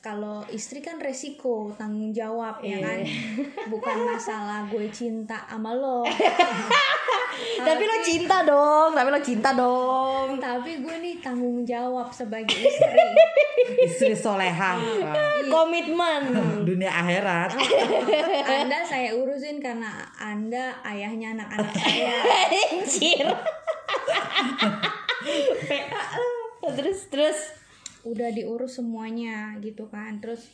kalau 0.07 0.39
istri 0.47 0.79
kan 0.79 0.95
resiko 1.03 1.67
tanggung 1.75 2.15
jawab 2.15 2.63
Iya. 2.63 2.71
ya 2.71 2.77
kan 2.79 2.99
bukan 3.75 3.97
masalah 4.07 4.63
gue 4.71 4.87
cinta 4.87 5.43
sama 5.51 5.75
lo. 5.75 6.07
Tapi 7.37 7.83
lo 7.85 7.97
cinta 8.01 8.41
dong, 8.41 8.97
tapi 8.97 9.13
lo 9.13 9.21
cinta 9.21 9.53
dong. 9.53 10.41
tapi 10.41 10.81
gue 10.81 10.95
nih 10.97 11.21
tanggung 11.21 11.61
jawab 11.61 12.09
sebagai 12.09 12.49
istri. 12.49 13.05
Istri 13.85 14.15
soleha. 14.17 14.79
Komitmen. 15.45 16.33
dunia 16.65 16.89
akhirat. 16.89 17.53
Anda 18.41 18.81
saya 18.81 19.13
urusin 19.13 19.61
karena 19.61 20.07
anda 20.17 20.81
ayahnya 20.81 21.37
anak-anak 21.37 21.73
saya. 21.77 22.15
Anjir. 22.73 23.27
terus 26.73 26.99
terus 27.13 27.37
udah 28.07 28.29
diurus 28.31 28.79
semuanya 28.79 29.55
gitu 29.59 29.91
kan. 29.91 30.17
Terus 30.23 30.47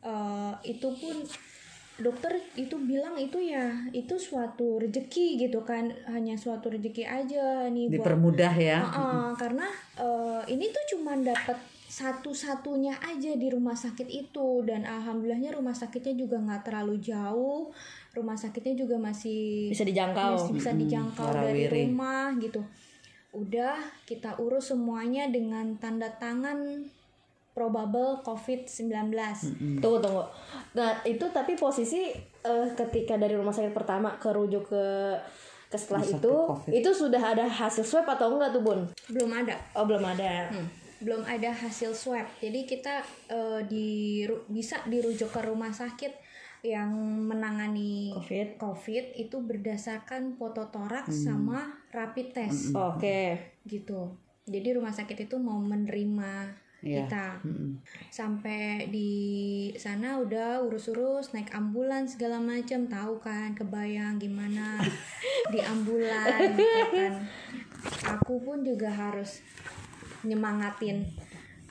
eh, 0.00 0.52
itu 0.64 0.88
pun 0.96 1.16
dokter 1.94 2.42
itu 2.58 2.74
bilang 2.82 3.14
itu 3.14 3.38
ya 3.38 3.86
itu 3.94 4.16
suatu 4.16 4.80
rezeki 4.80 5.46
gitu 5.46 5.60
kan. 5.62 5.92
Hanya 6.08 6.34
suatu 6.34 6.72
rezeki 6.72 7.04
aja 7.04 7.68
nih 7.68 7.92
buat 7.92 7.96
dipermudah 8.00 8.54
ya. 8.56 8.80
Heeh, 8.82 9.28
karena 9.36 9.68
eh, 10.00 10.42
ini 10.50 10.72
tuh 10.72 10.84
cuman 10.96 11.22
dapat 11.22 11.58
satu-satunya 11.84 12.98
aja 12.98 13.38
di 13.38 13.48
rumah 13.52 13.78
sakit 13.78 14.08
itu. 14.10 14.64
Dan 14.66 14.82
alhamdulillahnya 14.82 15.54
rumah 15.54 15.76
sakitnya 15.76 16.18
juga 16.18 16.40
nggak 16.42 16.62
terlalu 16.66 16.98
jauh. 16.98 17.70
Rumah 18.14 18.34
sakitnya 18.34 18.74
juga 18.74 18.96
masih 18.98 19.70
bisa 19.70 19.86
dijangkau. 19.86 20.34
masih 20.34 20.54
bisa 20.54 20.70
dijangkau 20.74 21.28
dari 21.30 21.66
warawiri. 21.66 21.82
rumah 21.86 22.34
gitu 22.40 22.62
udah 23.34 23.76
kita 24.06 24.38
urus 24.38 24.70
semuanya 24.70 25.26
dengan 25.26 25.74
tanda 25.76 26.08
tangan 26.16 26.86
probable 27.54 28.18
COVID-19 28.26 29.14
Tunggu 29.78 29.98
tunggu. 30.02 30.24
Nah 30.74 31.02
itu 31.06 31.22
tapi 31.30 31.54
posisi 31.54 32.10
eh, 32.42 32.66
ketika 32.74 33.14
dari 33.14 33.34
rumah 33.34 33.54
sakit 33.54 33.70
pertama 33.70 34.18
ke 34.18 34.30
rujuk 34.30 34.70
ke 34.70 34.84
ke 35.70 35.76
setelah 35.78 36.02
Rumah 36.02 36.10
sakit 36.14 36.22
itu 36.22 36.34
COVID. 36.50 36.70
itu 36.74 36.90
sudah 36.94 37.22
ada 37.34 37.44
hasil 37.46 37.82
swab 37.82 38.06
atau 38.06 38.34
enggak 38.34 38.54
tuh 38.54 38.62
bun? 38.62 38.80
belum 39.10 39.30
ada 39.34 39.58
Oh 39.74 39.82
belum 39.82 40.02
ada. 40.06 40.46
belum 41.02 41.26
ada 41.26 41.50
hasil 41.50 41.90
swab 41.92 42.26
jadi 42.38 42.62
kita 42.62 43.02
eh, 43.26 43.60
di 43.66 43.86
bisa 44.46 44.78
dirujuk 44.86 45.34
ke 45.34 45.40
rumah 45.42 45.74
sakit 45.74 46.14
yang 46.64 46.90
menangani 47.28 48.16
Covid. 48.16 48.56
COVID 48.56 49.04
itu 49.20 49.36
berdasarkan 49.44 50.40
foto 50.40 50.72
toraks 50.72 51.28
sama 51.28 51.84
rapid 51.92 52.32
test 52.32 52.72
Oke. 52.72 53.60
gitu. 53.68 54.16
Jadi 54.48 54.72
rumah 54.72 54.96
sakit 54.96 55.28
itu 55.28 55.36
mau 55.36 55.60
menerima 55.60 56.64
Iya. 56.84 57.08
kita 57.08 57.40
Mm-mm. 57.48 57.80
sampai 58.12 58.92
di 58.92 59.12
sana 59.80 60.20
udah 60.20 60.60
urus-urus 60.68 61.32
naik 61.32 61.48
ambulans 61.56 62.20
segala 62.20 62.36
macam 62.36 62.84
tahu 62.84 63.16
kan 63.24 63.56
kebayang 63.56 64.20
gimana 64.20 64.76
di 65.52 65.64
ambulan 65.64 66.52
gitu 66.52 66.80
kan. 66.92 67.24
Aku 68.20 68.36
pun 68.44 68.60
juga 68.60 68.92
harus 68.92 69.40
nyemangatin 70.28 71.08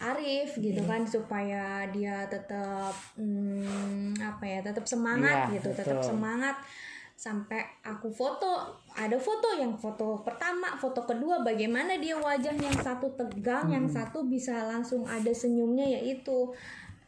Arif 0.01 0.57
gitu 0.57 0.81
kan 0.89 1.05
supaya 1.05 1.85
dia 1.93 2.25
tetap 2.31 2.93
hmm, 3.19 4.17
apa 4.17 4.43
ya 4.45 4.59
tetap 4.65 4.85
semangat 4.89 5.49
Iya, 5.49 5.59
gitu 5.59 5.69
tetap 5.75 6.01
betul. 6.01 6.09
semangat. 6.15 6.55
Sampai 7.13 7.61
aku 7.85 8.11
foto 8.11 8.73
ada 8.97 9.15
foto 9.15 9.55
yang 9.55 9.77
foto 9.79 10.19
pertama 10.25 10.75
foto 10.75 11.07
kedua 11.07 11.39
bagaimana 11.45 11.95
dia 11.95 12.19
wajah 12.19 12.57
yang 12.57 12.75
satu 12.75 13.15
tegang 13.15 13.71
yang 13.71 13.87
satu 13.87 14.27
bisa 14.27 14.67
langsung 14.67 15.07
ada 15.07 15.31
senyumnya 15.31 15.87
yaitu 15.87 16.51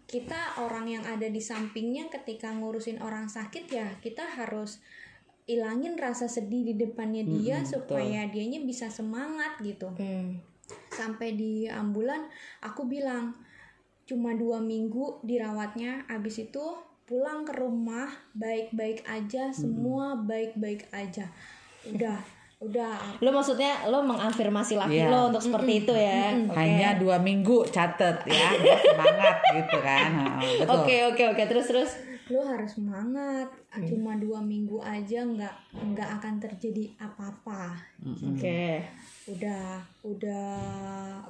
kita 0.06 0.56
orang 0.62 0.88
yang 0.88 1.04
ada 1.04 1.26
di 1.28 1.42
sampingnya 1.42 2.08
ketika 2.14 2.54
ngurusin 2.54 3.02
orang 3.02 3.28
sakit 3.28 3.66
ya 3.68 3.90
kita 4.00 4.24
harus 4.24 4.80
ilangin 5.46 5.98
rasa 5.98 6.26
sedih 6.26 6.66
di 6.66 6.74
depannya 6.74 7.22
dia 7.26 7.62
supaya 7.66 8.26
dianya 8.30 8.62
bisa 8.66 8.90
semangat 8.90 9.62
gitu. 9.62 9.94
Hmm. 9.94 10.42
Sampai 10.90 11.36
di 11.36 11.70
ambulan 11.70 12.26
aku 12.62 12.88
bilang 12.88 13.36
cuma 14.06 14.34
dua 14.34 14.62
minggu 14.62 15.22
dirawatnya. 15.22 16.06
Abis 16.08 16.46
itu 16.46 16.66
pulang 17.06 17.46
ke 17.46 17.54
rumah 17.54 18.10
baik-baik 18.34 19.06
aja 19.06 19.54
semua 19.54 20.18
baik-baik 20.18 20.90
aja. 20.90 21.30
Udah 21.86 22.18
udah. 22.56 23.20
Lo 23.20 23.30
maksudnya 23.36 23.86
lo 23.92 24.02
mengafirmasi 24.02 24.80
laki 24.80 25.04
Iya. 25.04 25.12
lo 25.12 25.30
untuk 25.30 25.44
seperti 25.44 25.86
itu 25.86 25.94
ya? 25.94 26.32
Oke. 26.34 26.56
hanya 26.56 26.96
dua 26.98 27.20
minggu 27.20 27.68
catet 27.68 28.16
ya 28.26 28.50
semangat 28.80 29.38
gitu 29.54 29.78
kan. 29.84 30.10
Oke 30.80 30.96
oke 31.12 31.24
oke. 31.36 31.44
Terus 31.46 31.66
terus. 31.68 31.92
Lo 32.30 32.42
harus 32.42 32.74
semangat. 32.74 33.50
Cuma 33.86 34.18
dua 34.18 34.42
minggu 34.42 34.82
aja 34.82 35.22
nggak 35.22 35.56
nggak 35.78 36.10
akan 36.22 36.36
terjadi 36.42 36.90
apa-apa. 36.98 37.78
Oke. 38.02 38.82
udah 39.26 39.82
udah 40.06 40.48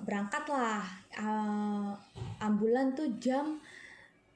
berangkat 0.04 0.44
lah. 0.52 0.84
Eh, 1.16 1.90
ambulan 2.44 2.92
tuh 2.96 3.08
jam 3.20 3.60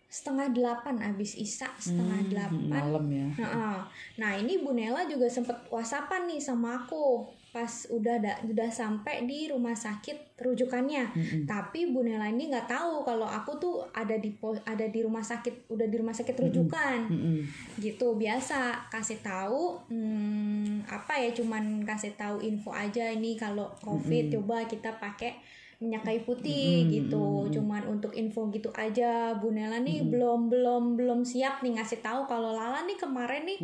setengah 0.10 0.50
delapan 0.50 0.98
abis 1.06 1.38
isa 1.38 1.70
setengah 1.78 2.26
delapan. 2.26 2.66
malam 2.66 3.06
ya. 3.14 3.28
Nah, 3.38 3.86
nah 4.18 4.32
ini 4.34 4.58
Bu 4.66 4.74
Nela 4.74 5.06
juga 5.06 5.30
sempet 5.30 5.54
whatsappan 5.70 6.26
nih 6.26 6.42
sama 6.42 6.82
aku 6.82 7.30
pas 7.50 7.90
udah 7.90 8.22
da, 8.22 8.34
udah 8.46 8.70
sampai 8.70 9.26
di 9.26 9.50
rumah 9.50 9.74
sakit 9.74 10.38
rujukannya. 10.38 11.12
Tapi 11.50 11.90
Bu 11.90 12.06
Nela 12.06 12.30
ini 12.30 12.50
nggak 12.50 12.70
tahu 12.70 13.02
kalau 13.02 13.26
aku 13.26 13.58
tuh 13.58 13.76
ada 13.92 14.16
di 14.18 14.34
ada 14.66 14.86
di 14.86 15.00
rumah 15.02 15.26
sakit 15.26 15.70
udah 15.74 15.88
di 15.90 15.96
rumah 15.98 16.14
sakit 16.14 16.36
rujukan. 16.38 17.00
Mm-mm. 17.10 17.40
gitu 17.82 18.14
biasa. 18.16 18.90
Kasih 18.94 19.20
tahu 19.26 19.82
hmm, 19.90 20.86
apa 20.90 21.18
ya 21.22 21.30
cuman 21.34 21.84
kasih 21.86 22.14
tahu 22.18 22.42
info 22.42 22.74
aja 22.74 23.10
ini 23.10 23.34
kalau 23.34 23.70
covid 23.82 24.34
coba 24.34 24.66
kita 24.70 24.98
pakai 24.98 25.59
minyak 25.80 26.04
kayu 26.04 26.20
putih 26.28 26.92
gitu. 26.92 27.48
Cuman 27.48 27.88
untuk 27.88 28.12
info 28.12 28.52
gitu 28.52 28.68
aja 28.76 29.32
Bu 29.40 29.56
Nela 29.56 29.80
nih 29.80 30.04
belum 30.04 30.52
belum 30.52 31.00
belum 31.00 31.24
siap 31.24 31.64
nih 31.64 31.80
ngasih 31.80 32.04
tahu 32.04 32.28
kalau 32.28 32.52
Lala 32.52 32.84
nih 32.84 33.00
kemarin 33.00 33.48
nih 33.48 33.60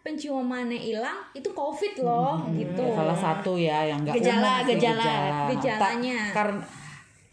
penciumannya 0.00 0.80
hilang 0.80 1.20
itu 1.36 1.52
covid 1.52 2.00
loh 2.00 2.40
gitu. 2.56 2.84
Salah 2.96 3.16
satu 3.16 3.60
ya 3.60 3.84
yang 3.84 4.00
nggak 4.00 4.16
Gejala, 4.16 4.40
umum 4.40 4.56
sih, 4.64 4.74
gejala. 4.80 5.12
Gejalanya. 5.52 6.18
karena 6.32 6.60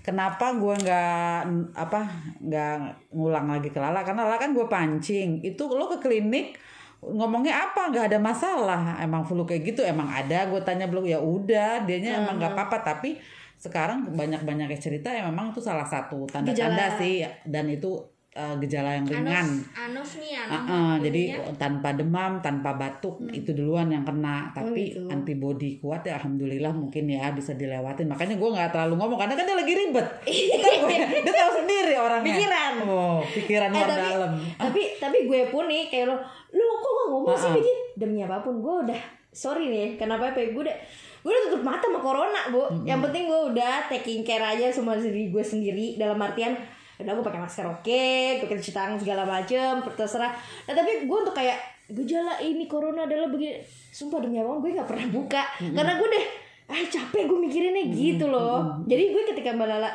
kenapa 0.05 0.45
gue 0.53 0.75
nggak 0.83 1.39
apa 1.73 2.01
nggak 2.43 2.75
ngulang 3.15 3.47
lagi 3.47 3.71
ke 3.71 3.79
Lala? 3.79 4.03
Karena 4.03 4.27
Lala 4.27 4.35
kan 4.35 4.51
gue 4.51 4.67
pancing. 4.67 5.47
Itu 5.47 5.71
lo 5.71 5.87
ke 5.87 6.03
klinik 6.03 6.59
ngomongnya 6.99 7.71
apa? 7.71 7.87
Nggak 7.87 8.11
ada 8.11 8.19
masalah. 8.19 8.81
Emang 8.99 9.23
flu 9.23 9.47
kayak 9.47 9.63
gitu 9.63 9.81
emang 9.81 10.11
ada. 10.11 10.51
Gue 10.51 10.59
tanya 10.59 10.91
belum 10.91 11.07
ya 11.07 11.23
udah 11.23 11.87
dianya 11.87 12.19
emang 12.19 12.35
nggak 12.35 12.51
apa-apa. 12.51 12.83
Tapi 12.83 13.17
sekarang 13.57 14.05
banyak 14.09 14.41
banyak 14.41 14.67
cerita 14.75 15.09
yang 15.09 15.29
memang 15.29 15.49
itu 15.49 15.59
salah 15.59 15.85
satu 15.85 16.23
tanda-tanda 16.25 16.91
Gejala. 16.91 16.99
sih 16.99 17.15
dan 17.43 17.65
itu 17.65 17.97
eh, 18.29 18.55
gejala 18.59 18.91
yang 18.93 19.07
ringan 19.07 19.47
Anos, 19.47 19.71
anos 19.73 20.09
nih 20.19 20.31
anos 20.35 20.51
Ah, 20.51 20.67
ah, 20.67 20.93
jadi 20.99 21.23
tanpa 21.55 21.95
demam, 21.95 22.37
tanpa 22.37 22.75
batuk 22.75 23.23
itu 23.31 23.55
duluan 23.55 23.87
yang 23.87 24.03
kena. 24.03 24.51
Tapi 24.51 24.91
gitu. 24.91 25.07
antibody 25.07 25.79
kuat 25.79 26.03
ya 26.03 26.19
alhamdulillah 26.19 26.69
mungkin 26.69 27.07
ya 27.07 27.31
bisa 27.31 27.55
dilewatin. 27.55 28.05
Makanya 28.05 28.35
gue 28.35 28.49
nggak 28.51 28.69
terlalu 28.69 28.99
ngomong 28.99 29.17
karena 29.17 29.33
kan 29.33 29.47
dia 29.47 29.55
lagi 29.55 29.73
ribet. 29.73 30.07
Gue- 30.83 31.23
dia 31.23 31.33
tahu 31.33 31.51
sendiri 31.57 31.95
orangnya. 31.95 32.27
Pikiran. 32.29 32.73
Oh, 32.83 33.19
pikiran 33.25 33.69
eh 33.71 33.81
tapi 33.81 34.09
dalam. 34.11 34.31
tapi 34.59 34.81
tapi 34.99 35.17
gue 35.25 35.41
pun 35.47 35.65
nih 35.65 35.87
kayak 35.87 36.05
lo 36.05 36.15
lo 36.51 36.65
kok 36.75 36.91
gak 36.91 37.07
ngomong 37.09 37.33
sih 37.33 37.41
Ah, 37.41 37.49
ah. 37.49 37.55
Bigit 37.55 37.79
demi 37.95 38.19
apa 38.19 38.37
pun 38.39 38.59
gue 38.59 38.75
udah 38.83 38.99
sorry 39.35 39.67
nih 39.67 39.99
kenapa 39.99 40.31
apa 40.31 40.39
gue 40.39 40.63
udah 40.63 40.77
gue 41.25 41.27
udah 41.27 41.43
tutup 41.51 41.67
mata 41.67 41.83
sama 41.89 41.99
corona 41.99 42.41
bu. 42.53 42.69
Yang 42.87 43.09
penting 43.09 43.23
gue 43.27 43.41
udah 43.51 43.89
taking 43.91 44.21
care 44.23 44.45
aja 44.45 44.71
sama 44.71 44.95
diri 44.95 45.27
gue 45.27 45.43
sendiri 45.43 45.99
dalam 45.99 46.15
artian 46.21 46.55
udah 46.95 47.11
gue 47.11 47.25
pakai 47.27 47.41
masker 47.43 47.65
oke 47.67 48.07
gue 48.39 48.47
cuci 48.47 48.71
tangan 48.71 48.95
segala 48.95 49.27
macem 49.27 49.83
terserah. 49.99 50.31
Nah 50.69 50.73
tapi 50.73 51.03
gue 51.03 51.17
untuk 51.19 51.35
kayak 51.35 51.59
gejala 51.91 52.39
ini 52.39 52.65
corona 52.65 53.03
adalah 53.03 53.27
begini 53.27 53.59
sumpah 53.91 54.23
demi 54.23 54.39
apa 54.39 54.47
pun 54.55 54.63
gue 54.63 54.71
nggak 54.79 54.87
pernah 54.87 55.07
buka. 55.11 55.43
Karena 55.59 55.93
gue 55.99 56.07
deh 56.07 56.25
ah 56.65 56.81
capek 56.81 57.27
gue 57.27 57.37
mikirinnya 57.43 57.83
gitu 57.91 58.25
loh. 58.31 58.79
Jadi 58.87 59.03
gue 59.11 59.23
ketika 59.35 59.51
mbak 59.51 59.67
Lala 59.67 59.91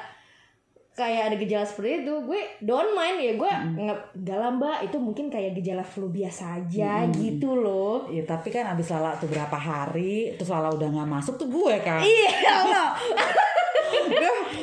kayak 1.01 1.33
ada 1.33 1.37
gejala 1.41 1.65
seperti 1.65 2.05
itu 2.05 2.13
gue 2.29 2.41
don't 2.61 2.93
mind 2.93 3.17
ya 3.17 3.33
gue 3.41 3.53
nggak 3.81 4.01
galah 4.21 4.53
mbak 4.53 4.79
itu 4.85 4.97
mungkin 5.01 5.33
kayak 5.33 5.57
gejala 5.57 5.81
flu 5.81 6.13
biasa 6.13 6.61
aja 6.61 7.09
gitu 7.17 7.57
loh. 7.57 8.05
Ya 8.13 8.21
tapi 8.29 8.53
kan 8.53 8.69
abis 8.77 8.93
Lala 8.93 9.17
tuh 9.17 9.33
berapa 9.33 9.57
hari, 9.57 10.37
terus 10.37 10.53
Lala 10.53 10.69
udah 10.77 10.89
nggak 10.93 11.09
masuk 11.09 11.41
tuh 11.41 11.49
gue 11.49 11.75
kan. 11.81 12.05
iya 12.05 12.53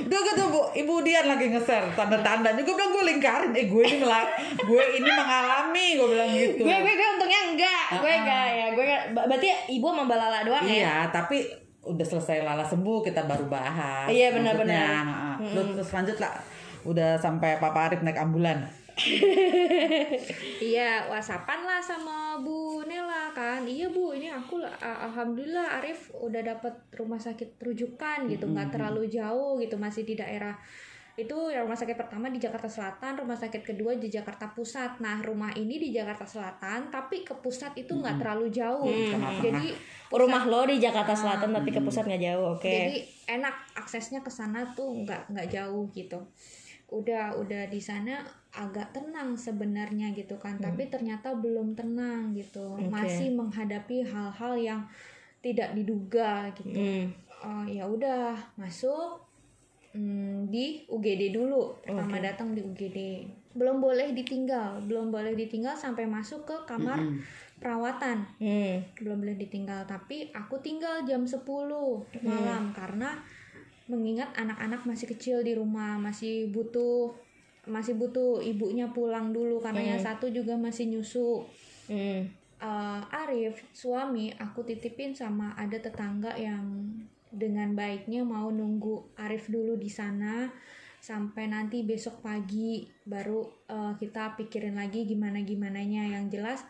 udah 0.06 0.20
gitu 0.22 0.44
bu, 0.54 0.62
ibu 0.78 0.94
Dian 1.02 1.26
lagi 1.26 1.50
nge-share 1.50 1.90
tanda-tanda 1.98 2.54
juga 2.54 2.78
bilang 2.78 2.92
gue 2.94 3.04
lingkarin, 3.12 3.52
eh 3.52 3.66
gue 3.68 3.84
ini 3.84 3.98
melak, 4.00 4.28
gue 4.64 4.84
ini 4.96 5.10
mengalami, 5.10 5.88
gue 6.00 6.08
bilang 6.08 6.30
gitu. 6.32 6.64
gue 6.64 6.78
gue 6.80 6.94
gue 6.96 7.08
untungnya 7.18 7.42
enggak. 7.52 7.86
Gue 8.00 8.12
enggak 8.14 8.48
ya. 8.48 8.68
Gue 8.72 8.88
berarti 9.12 9.48
ibu 9.76 9.86
sama 9.92 10.08
mbak 10.08 10.18
Lala 10.22 10.40
doang 10.48 10.64
ya? 10.64 10.72
Iya, 10.72 10.96
tapi 11.12 11.67
udah 11.88 12.06
selesai 12.06 12.44
Lala 12.44 12.68
sembuh 12.68 13.00
kita 13.02 13.24
baru 13.24 13.48
bahas. 13.48 14.12
Iya, 14.12 14.36
benar-benar. 14.36 15.40
Lu 15.56 15.74
terus 15.74 15.92
lanjut 15.96 16.20
lah. 16.20 16.36
Udah 16.84 17.16
sampai 17.16 17.58
Papa 17.58 17.88
Arif 17.88 18.04
naik 18.04 18.20
ambulan. 18.20 18.68
Iya, 20.58 21.06
whatsappan 21.06 21.62
lah 21.62 21.78
sama 21.78 22.42
Bu 22.42 22.82
Nela 22.82 23.30
kan. 23.30 23.62
Iya 23.62 23.94
Bu, 23.94 24.18
ini 24.18 24.26
aku 24.26 24.58
alhamdulillah 24.82 25.78
Arif 25.78 26.10
udah 26.18 26.42
dapat 26.42 26.74
rumah 26.98 27.22
sakit 27.22 27.62
rujukan 27.62 28.26
gitu, 28.26 28.50
nggak 28.50 28.74
terlalu 28.74 29.06
jauh 29.06 29.62
gitu, 29.62 29.78
masih 29.78 30.02
di 30.02 30.18
daerah 30.18 30.58
itu 31.18 31.38
ya 31.50 31.66
rumah 31.66 31.74
sakit 31.74 31.98
pertama 31.98 32.30
di 32.30 32.38
Jakarta 32.38 32.70
Selatan, 32.70 33.18
rumah 33.18 33.34
sakit 33.34 33.66
kedua 33.66 33.98
di 33.98 34.06
Jakarta 34.06 34.54
Pusat. 34.54 35.02
Nah, 35.02 35.18
rumah 35.26 35.50
ini 35.58 35.82
di 35.82 35.90
Jakarta 35.90 36.30
Selatan, 36.30 36.94
tapi 36.94 37.26
ke 37.26 37.34
pusat 37.42 37.74
itu 37.74 37.90
nggak 37.90 38.22
terlalu 38.22 38.54
jauh. 38.54 38.86
Jadi 39.42 39.74
rumah 40.14 40.46
lo 40.46 40.70
di 40.70 40.78
Jakarta 40.78 41.18
Selatan 41.18 41.52
tapi 41.58 41.74
ke 41.74 41.82
pusat 41.82 42.06
nggak 42.06 42.22
jauh 42.22 42.46
oke. 42.54 42.70
Jadi 42.70 42.98
enak 43.34 43.56
aksesnya 43.76 44.22
ke 44.22 44.30
sana 44.30 44.62
tuh 44.78 44.94
nggak 45.04 45.34
nggak 45.34 45.48
jauh 45.50 45.90
gitu. 45.92 46.22
Udah 46.88 47.36
udah 47.36 47.66
di 47.68 47.82
sana 47.82 48.22
agak 48.54 48.96
tenang 48.96 49.36
sebenarnya 49.36 50.16
gitu 50.16 50.40
kan 50.40 50.56
tapi 50.62 50.88
ternyata 50.88 51.34
belum 51.36 51.74
tenang 51.74 52.32
gitu. 52.38 52.78
Masih 52.94 53.34
menghadapi 53.34 54.06
hal-hal 54.08 54.54
yang 54.56 54.82
tidak 55.42 55.74
diduga 55.74 56.54
gitu. 56.56 56.78
Hmm. 56.78 57.10
Oh, 57.38 57.66
ya 57.66 57.86
udah 57.86 58.34
masuk 58.58 59.27
hmm, 59.98 60.54
di 60.54 60.86
UGD 60.86 61.34
dulu. 61.34 61.82
Pertama 61.82 62.22
datang 62.22 62.54
di 62.54 62.62
UGD 62.62 63.26
belum 63.58 63.82
boleh 63.82 64.14
ditinggal. 64.14 64.86
Belum 64.86 65.10
boleh 65.10 65.34
ditinggal 65.34 65.74
sampai 65.74 66.06
masuk 66.06 66.46
ke 66.46 66.58
kamar 66.70 67.02
perawatan. 67.58 68.22
Hmm. 68.38 68.86
belum 69.02 69.26
boleh 69.26 69.36
ditinggal. 69.42 69.90
Tapi 69.90 70.30
aku 70.30 70.62
tinggal 70.62 71.02
jam 71.10 71.26
10 71.26 71.42
malam 72.22 72.70
karena 72.78 73.18
mengingat 73.90 74.30
anak-anak 74.38 74.86
masih 74.86 75.10
kecil 75.10 75.42
di 75.42 75.58
rumah 75.58 75.98
masih 75.98 76.52
butuh 76.52 77.16
masih 77.68 78.00
butuh 78.00 78.40
ibunya 78.40 78.88
pulang 78.92 79.36
dulu 79.36 79.60
karena 79.60 79.96
yang 79.96 80.00
satu 80.00 80.30
juga 80.30 80.54
masih 80.56 80.88
nyusu. 80.94 81.44
Hmm. 81.90 82.30
Eh, 82.58 83.02
Arif 83.14 83.62
suami 83.70 84.34
aku 84.34 84.66
titipin 84.66 85.14
sama 85.14 85.54
ada 85.54 85.78
tetangga 85.78 86.34
yang 86.34 86.90
dengan 87.38 87.78
baiknya 87.78 88.26
mau 88.26 88.50
nunggu 88.50 89.16
Arif 89.22 89.48
dulu 89.48 89.78
di 89.78 89.88
sana 89.88 90.50
sampai 90.98 91.48
nanti 91.48 91.86
besok 91.86 92.26
pagi 92.26 92.84
baru 93.06 93.46
eh, 93.70 93.94
kita 93.96 94.36
pikirin 94.36 94.76
lagi 94.76 95.06
gimana 95.06 95.40
gimananya 95.46 96.18
yang 96.18 96.28
jelas 96.28 96.66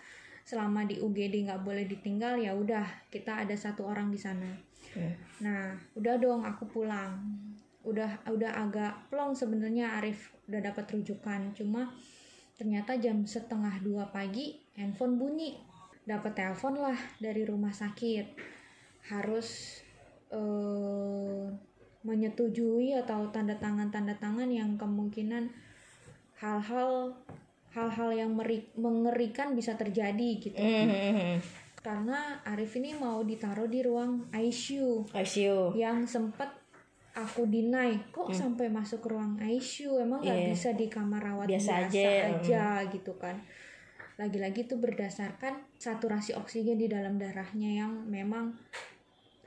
selama 0.48 0.88
di 0.88 1.04
UGD 1.04 1.52
nggak 1.52 1.60
boleh 1.60 1.84
ditinggal 1.84 2.40
ya 2.40 2.56
udah 2.56 3.12
kita 3.12 3.44
ada 3.44 3.52
satu 3.52 3.84
orang 3.84 4.08
di 4.08 4.16
sana. 4.16 4.48
Nah 5.44 5.76
udah 6.00 6.16
dong 6.16 6.48
aku 6.48 6.64
pulang. 6.72 7.20
Udah 7.84 8.24
udah 8.32 8.56
agak 8.56 9.12
plong 9.12 9.36
sebenarnya 9.36 10.00
Arif 10.00 10.32
udah 10.48 10.64
dapat 10.72 10.88
rujukan. 10.96 11.52
Cuma 11.52 11.92
ternyata 12.56 12.96
jam 12.96 13.28
setengah 13.28 13.84
dua 13.84 14.08
pagi 14.08 14.56
handphone 14.80 15.20
bunyi. 15.20 15.60
Dapat 16.08 16.40
telepon 16.40 16.80
lah 16.80 17.00
dari 17.20 17.44
rumah 17.44 17.76
sakit. 17.76 18.40
Harus 19.12 19.84
eh, 20.30 21.46
menyetujui 22.02 22.96
atau 22.96 23.28
tanda 23.30 23.56
tangan 23.60 23.92
tanda 23.92 24.16
tangan 24.16 24.48
yang 24.48 24.80
kemungkinan 24.80 25.52
hal-hal 26.40 27.12
hal-hal 27.74 28.10
yang 28.16 28.32
meri- 28.34 28.72
mengerikan 28.80 29.54
bisa 29.54 29.76
terjadi 29.76 30.30
gitu 30.40 30.56
Hmm, 30.58 30.88
hmm, 30.88 31.14
hmm. 31.14 31.38
karena 31.84 32.40
Arif 32.48 32.80
ini 32.80 32.96
mau 32.96 33.22
ditaruh 33.22 33.68
di 33.68 33.84
ruang 33.84 34.26
ICU 34.32 35.12
ICU 35.14 35.76
yang 35.76 36.08
sempat 36.08 36.48
aku 37.14 37.50
deny 37.50 37.98
kok 38.14 38.30
sampai 38.30 38.70
masuk 38.70 39.02
ke 39.02 39.10
ruang 39.10 39.36
ICU 39.42 39.98
emang 40.00 40.22
nggak. 40.22 40.38
Iya. 40.38 40.48
bisa 40.54 40.70
di 40.78 40.86
kamar 40.88 41.22
rawat 41.22 41.50
Biasa 41.50 41.90
biasa, 41.90 41.90
aja, 41.90 42.10
aja, 42.38 42.66
gitu 42.94 43.14
kan 43.18 43.36
lagi-lagi 44.18 44.66
itu 44.66 44.78
berdasarkan 44.78 45.62
saturasi 45.78 46.34
oksigen 46.34 46.78
di 46.78 46.90
dalam 46.90 47.22
darahnya 47.22 47.86
yang 47.86 47.94
memang 48.10 48.54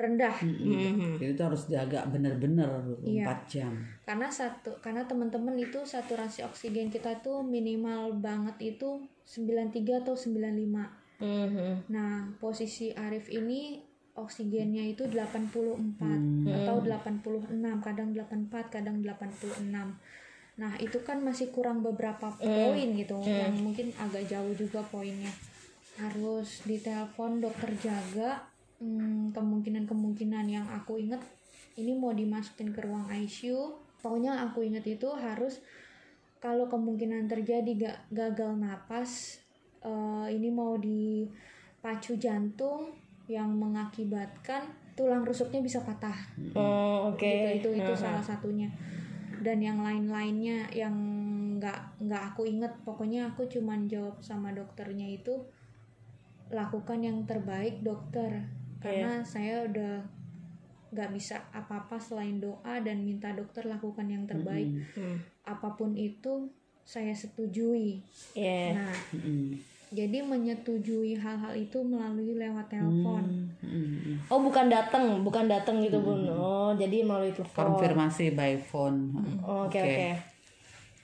rendah 0.00 0.32
Hmm, 0.40 1.20
Jadi 1.20 1.30
itu 1.30 1.42
harus 1.42 1.68
jaga 1.68 2.02
bener-bener 2.04 2.66
24 2.98 3.04
Iya. 3.04 3.34
jam. 3.46 3.72
karena 4.02 4.26
satu 4.26 4.80
karena 4.80 5.04
teman-teman 5.04 5.54
itu 5.54 5.84
saturasi 5.84 6.40
oksigen 6.42 6.88
kita 6.88 7.20
tuh 7.20 7.44
minimal 7.44 8.16
banget 8.16 8.74
itu 8.74 8.98
93 9.22 10.00
atau 10.00 10.16
95 10.16 10.96
Hmm, 11.20 11.52
hmm. 11.52 11.74
Nah, 11.92 12.32
posisi 12.36 12.96
Arif 12.96 13.28
ini 13.28 13.76
oksigennya 14.10 14.80
itu 14.82 15.04
84 15.04 16.16
atau 16.48 16.76
86, 16.80 17.52
kadang 17.78 18.08
84, 18.10 18.72
kadang 18.72 18.96
86. 18.98 20.00
Nah, 20.56 20.72
itu 20.76 20.96
kan 21.00 21.20
masih 21.20 21.48
kurang 21.50 21.80
beberapa 21.80 22.32
poin 22.32 22.88
gitu, 22.90 23.20
yang 23.22 23.52
mungkin 23.54 23.92
agak 23.96 24.24
jauh 24.26 24.52
juga 24.52 24.80
poinnya. 24.82 25.28
Harus 25.96 26.64
ditelepon 26.64 27.40
dokter 27.40 27.68
jaga, 27.76 28.48
hmm, 28.80 29.30
kemungkinan-kemungkinan 29.36 30.46
yang 30.48 30.66
aku 30.66 30.98
inget 30.98 31.20
ini 31.78 31.94
mau 31.94 32.10
dimasukin 32.10 32.74
ke 32.74 32.80
ruang 32.82 33.06
ICU. 33.06 33.78
Pokoknya 34.00 34.42
aku 34.48 34.64
inget 34.64 34.84
itu 34.88 35.08
harus 35.12 35.60
kalau 36.40 36.66
kemungkinan 36.66 37.28
terjadi 37.28 37.72
ga, 37.76 37.92
gagal 38.08 38.56
napas 38.56 39.38
eh, 39.84 40.26
ini 40.32 40.48
mau 40.48 40.80
dipacu 40.80 42.16
jantung 42.16 42.96
yang 43.30 43.52
mengakibatkan 43.54 44.66
tulang 44.98 45.22
rusuknya 45.22 45.62
bisa 45.62 45.78
patah 45.86 46.16
Oh, 46.56 47.14
oke. 47.14 47.22
gitu 47.22 47.46
itu 47.62 47.68
itu 47.78 47.92
salah 47.94 48.20
satunya 48.24 48.66
dan 49.40 49.62
yang 49.62 49.80
lain-lainnya 49.80 50.68
yang 50.74 50.92
nggak 51.56 52.00
nggak 52.04 52.22
aku 52.32 52.44
inget 52.44 52.72
pokoknya 52.84 53.32
aku 53.32 53.48
cuman 53.48 53.88
jawab 53.88 54.20
sama 54.20 54.52
dokternya 54.52 55.08
itu 55.08 55.32
lakukan 56.52 57.00
yang 57.00 57.24
terbaik 57.24 57.80
dokter 57.80 58.44
karena 58.80 59.10
saya 59.22 59.62
udah 59.62 59.94
nggak 60.90 61.10
bisa 61.12 61.38
apa-apa 61.50 61.96
selain 61.96 62.36
doa 62.36 62.80
dan 62.80 63.00
minta 63.00 63.30
dokter 63.30 63.62
lakukan 63.64 64.04
yang 64.04 64.26
terbaik 64.26 64.66
Hmm. 64.90 65.22
apa 65.44 65.68
pun 65.72 65.94
itu 65.94 66.50
saya 66.82 67.12
setujui 67.12 68.02
Iya. 68.32 68.74
nah 68.74 68.90
Mm-mm. 69.14 69.54
jadi 69.90 70.18
menyetujui 70.20 71.14
hal-hal 71.14 71.54
itu 71.54 71.78
melalui 71.80 72.34
lewat 72.34 72.66
telepon 72.68 73.54
Mm-mm. 73.60 74.18
Oh, 74.26 74.40
bukan 74.40 74.66
datang, 74.66 75.20
bukan 75.20 75.46
datang 75.46 75.78
gitu, 75.78 75.98
Bun. 75.98 76.26
Oh, 76.26 76.70
jadi 76.72 77.02
melalui 77.02 77.30
telepon. 77.30 77.70
konfirmasi 77.70 78.32
by 78.32 78.58
phone 78.58 79.14
Oh, 79.40 79.66
Oke, 79.66 79.78
oke. 79.78 80.08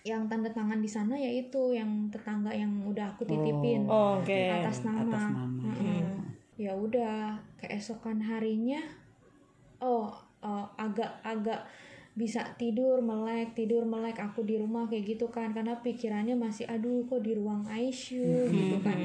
yang 0.03 0.27
tanda 0.27 0.47
tangan 0.49 0.79
di 0.79 0.87
sana 0.87 1.15
yaitu 1.15 1.71
yang 1.71 2.07
tetangga 2.09 2.51
yang 2.51 2.71
udah 2.83 3.07
aku 3.09 3.23
titipin 3.23 3.87
Oh, 3.87 4.19
oke. 4.19 4.35
atas 4.57 4.83
nama, 4.83 5.03
atas 5.05 5.23
nama. 5.29 5.63
Mm-mm. 5.65 6.03
Ya 6.57 6.73
udah 6.73 7.37
keesokan 7.61 8.25
harinya 8.25 8.81
oh 9.81 10.09
uh, 10.41 10.67
agak-agak 10.81 11.69
bisa 12.17 12.57
tidur 12.57 13.05
melek 13.05 13.53
tidur 13.53 13.85
melek 13.85 14.17
aku 14.17 14.41
di 14.41 14.57
rumah 14.57 14.89
kayak 14.89 15.05
gitu 15.05 15.29
kan. 15.29 15.53
Karena 15.53 15.77
pikirannya 15.85 16.33
masih 16.33 16.65
aduh 16.65 17.05
kok 17.05 17.21
di 17.21 17.37
ruang 17.37 17.69
ICU 17.69 18.49
gitu 18.49 18.77
kan. 18.81 18.97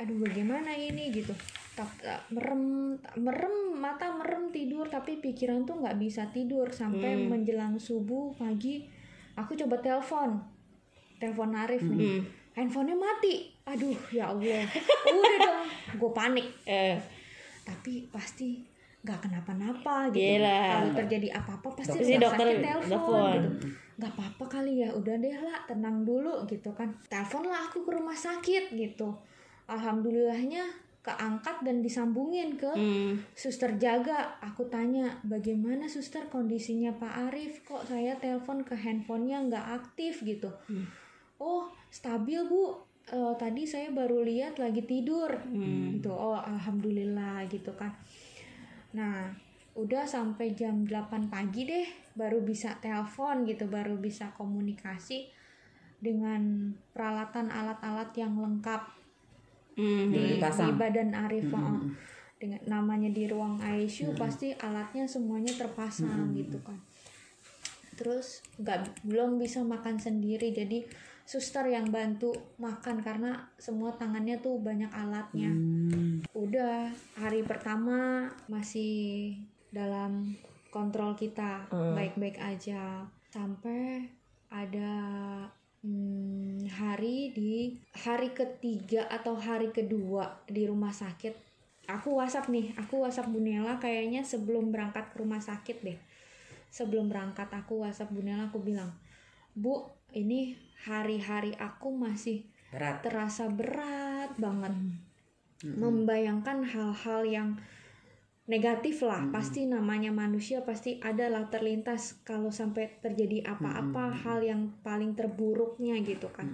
Aduh 0.00 0.16
bagaimana 0.24 0.72
ini? 0.72 1.12
gitu. 1.12 1.36
Tak, 1.76 1.92
tak 2.00 2.24
merem 2.32 2.96
tak 3.04 3.20
merem 3.20 3.76
mata 3.76 4.08
merem 4.16 4.48
tidur 4.48 4.88
tapi 4.88 5.20
pikiran 5.20 5.68
tuh 5.68 5.84
nggak 5.84 6.00
bisa 6.00 6.32
tidur. 6.32 6.72
Sampai 6.72 7.20
menjelang 7.20 7.76
subuh 7.76 8.32
pagi 8.32 8.88
aku 9.36 9.52
coba 9.52 9.76
telepon. 9.84 10.40
Telepon 11.20 11.52
Arif 11.52 11.84
nih. 11.84 12.24
Handphonenya 12.56 12.96
mati 12.96 13.55
aduh 13.66 13.98
ya 14.14 14.30
Allah. 14.30 14.62
Udah 15.18 15.36
dong. 15.42 15.66
Gue 15.98 16.10
panik. 16.14 16.46
Eh, 16.64 16.96
tapi 17.66 18.06
pasti 18.08 18.62
nggak 19.06 19.30
kenapa-napa 19.30 20.10
gitu. 20.10 20.42
Kalau 20.42 20.90
terjadi 20.94 21.28
apa-apa 21.38 21.68
pasti 21.78 21.98
rumah 22.02 22.18
dokter 22.22 22.46
sakit 22.46 22.62
telepon 22.62 23.38
gitu. 23.38 23.66
Nggak 23.96 24.12
apa-apa 24.18 24.44
kali 24.50 24.72
ya 24.82 24.88
udah 24.90 25.14
deh 25.18 25.38
lah 25.42 25.58
tenang 25.66 26.02
dulu 26.02 26.42
gitu 26.50 26.70
kan. 26.74 26.90
Telepon 27.06 27.46
lah 27.46 27.70
aku 27.70 27.86
ke 27.86 27.90
rumah 27.94 28.18
sakit 28.18 28.74
gitu. 28.74 29.14
Alhamdulillahnya 29.66 30.86
keangkat 31.06 31.62
dan 31.62 31.86
disambungin 31.86 32.58
ke 32.58 32.66
hmm. 32.66 33.34
suster 33.38 33.78
jaga. 33.78 34.42
Aku 34.42 34.66
tanya 34.66 35.22
bagaimana 35.22 35.86
suster? 35.86 36.26
Kondisinya 36.26 36.90
Pak 36.98 37.30
Arif? 37.30 37.62
Kok 37.62 37.86
saya 37.86 38.18
telepon 38.18 38.66
ke 38.66 38.74
handphonenya 38.74 39.46
nggak 39.46 39.66
aktif? 39.82 40.26
gitu. 40.26 40.50
Oh 41.38 41.70
stabil 41.94 42.42
bu 42.42 42.85
Eh, 43.06 43.34
tadi 43.38 43.62
saya 43.62 43.94
baru 43.94 44.26
lihat 44.26 44.58
lagi 44.58 44.82
tidur. 44.82 45.30
Gitu. 45.46 46.10
Oh 46.10 46.34
alhamdulillah 46.34 47.46
gitu 47.46 47.70
kan. 47.78 47.94
Nah 48.98 49.30
udah 49.76 50.08
sampai 50.08 50.56
jam 50.56 50.88
8 50.88 51.28
pagi 51.28 51.68
deh 51.68 51.86
baru 52.16 52.40
bisa 52.40 52.80
telepon 52.80 53.44
gitu 53.44 53.68
baru 53.68 54.00
bisa 54.00 54.32
komunikasi 54.34 55.28
dengan 56.00 56.72
peralatan 56.96 57.52
alat-alat 57.52 58.10
yang 58.18 58.34
lengkap. 58.34 58.96
Hmm. 59.76 60.08
di, 60.08 60.40
di 60.40 60.72
badan 60.72 61.12
Arif 61.12 61.52
uh, 61.52 61.76
dengan 62.40 62.60
namanya 62.64 63.12
di 63.12 63.28
ruang 63.28 63.60
ICU 63.60 64.16
pasti 64.16 64.56
alatnya 64.56 65.04
semuanya 65.04 65.52
terpasang 65.52 66.32
gitu 66.32 66.56
kan 66.64 66.80
terus 67.96 68.44
nggak 68.60 69.02
belum 69.02 69.40
bisa 69.40 69.64
makan 69.64 69.96
sendiri. 69.96 70.52
Jadi 70.52 70.84
suster 71.26 71.66
yang 71.66 71.90
bantu 71.90 72.30
makan 72.62 73.02
karena 73.02 73.50
semua 73.58 73.96
tangannya 73.98 74.38
tuh 74.38 74.62
banyak 74.62 74.92
alatnya. 74.94 75.50
Hmm. 75.50 76.22
udah 76.36 76.92
hari 77.18 77.42
pertama 77.42 78.30
masih 78.46 79.34
dalam 79.74 80.36
kontrol 80.70 81.18
kita 81.18 81.66
baik-baik 81.72 82.38
aja. 82.38 83.08
Sampai 83.32 84.06
ada 84.52 84.92
hmm, 85.82 86.70
hari 86.70 87.34
di 87.34 87.74
hari 88.06 88.30
ketiga 88.30 89.10
atau 89.10 89.34
hari 89.34 89.74
kedua 89.74 90.44
di 90.46 90.68
rumah 90.68 90.94
sakit. 90.94 91.34
Aku 91.86 92.18
whatsapp 92.18 92.46
nih 92.50 92.74
aku 92.78 93.02
whatsapp 93.02 93.30
Bunela 93.30 93.78
kayaknya 93.78 94.22
sebelum 94.22 94.74
berangkat 94.74 95.10
ke 95.10 95.22
rumah 95.22 95.38
sakit 95.38 95.78
deh 95.86 95.98
sebelum 96.76 97.08
berangkat 97.08 97.48
aku 97.48 97.80
whatsapp 97.80 98.12
Bunela 98.12 98.52
aku 98.52 98.60
bilang 98.60 98.92
bu 99.56 99.88
ini 100.12 100.52
hari-hari 100.84 101.56
aku 101.56 101.88
masih 101.88 102.44
berat. 102.68 103.00
terasa 103.00 103.48
berat 103.48 104.36
banget. 104.36 104.76
Membayangkan 105.64 106.68
hal-hal 106.68 107.24
yang 107.24 107.48
negatif 108.44 109.00
lah. 109.00 109.24
Pasti 109.32 109.64
namanya 109.64 110.12
manusia 110.12 110.60
pasti 110.62 111.00
ada 111.00 111.32
lah 111.32 111.48
terlintas 111.48 112.20
kalau 112.22 112.52
sampai 112.52 113.00
terjadi 113.00 113.56
apa-apa 113.56 114.12
hal 114.12 114.44
yang 114.44 114.76
paling 114.84 115.16
terburuknya 115.16 115.96
gitu 116.04 116.28
kan. 116.28 116.52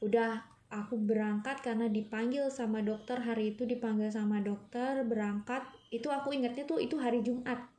Udah 0.00 0.40
aku 0.72 0.96
berangkat 0.98 1.60
karena 1.60 1.86
dipanggil 1.86 2.48
sama 2.48 2.80
dokter 2.80 3.20
hari 3.20 3.54
itu 3.54 3.68
dipanggil 3.68 4.10
sama 4.10 4.42
dokter 4.42 5.06
berangkat 5.06 5.62
itu 5.94 6.10
aku 6.10 6.34
ingatnya 6.34 6.66
tuh 6.66 6.82
itu 6.82 6.98
hari 6.98 7.22
Jumat 7.22 7.73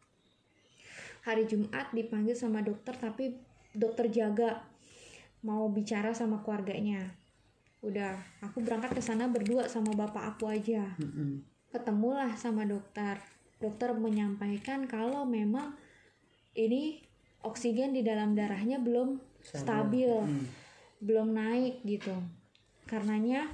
hari 1.25 1.49
Jumat 1.49 1.89
dipanggil 1.89 2.37
sama 2.37 2.61
dokter 2.61 2.93
tapi 2.93 3.33
dokter 3.73 4.13
jaga 4.13 4.61
mau 5.41 5.65
bicara 5.73 6.13
sama 6.13 6.45
keluarganya. 6.45 7.01
Udah 7.81 8.17
aku 8.45 8.61
berangkat 8.61 8.93
ke 8.97 9.01
sana 9.01 9.25
berdua 9.25 9.65
sama 9.65 9.97
bapak 9.97 10.37
aku 10.37 10.53
aja. 10.53 10.85
Ketemulah 11.73 12.37
sama 12.37 12.63
dokter. 12.69 13.17
Dokter 13.57 13.97
menyampaikan 13.97 14.85
kalau 14.85 15.25
memang 15.25 15.73
ini 16.53 17.01
oksigen 17.41 17.97
di 17.97 18.05
dalam 18.05 18.37
darahnya 18.37 18.77
belum 18.77 19.17
stabil 19.41 20.09
belum 21.01 21.33
naik 21.33 21.81
gitu. 21.85 22.13
Karenanya 22.85 23.49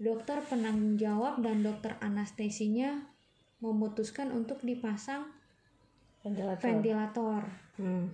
dokter 0.00 0.40
penanggung 0.44 0.96
jawab 0.96 1.40
dan 1.44 1.60
dokter 1.60 1.96
anestesinya 2.00 3.04
memutuskan 3.60 4.32
untuk 4.32 4.60
dipasang 4.60 5.24
Ventilator. 6.24 6.70
ventilator 6.72 7.44
Hmm. 7.76 8.06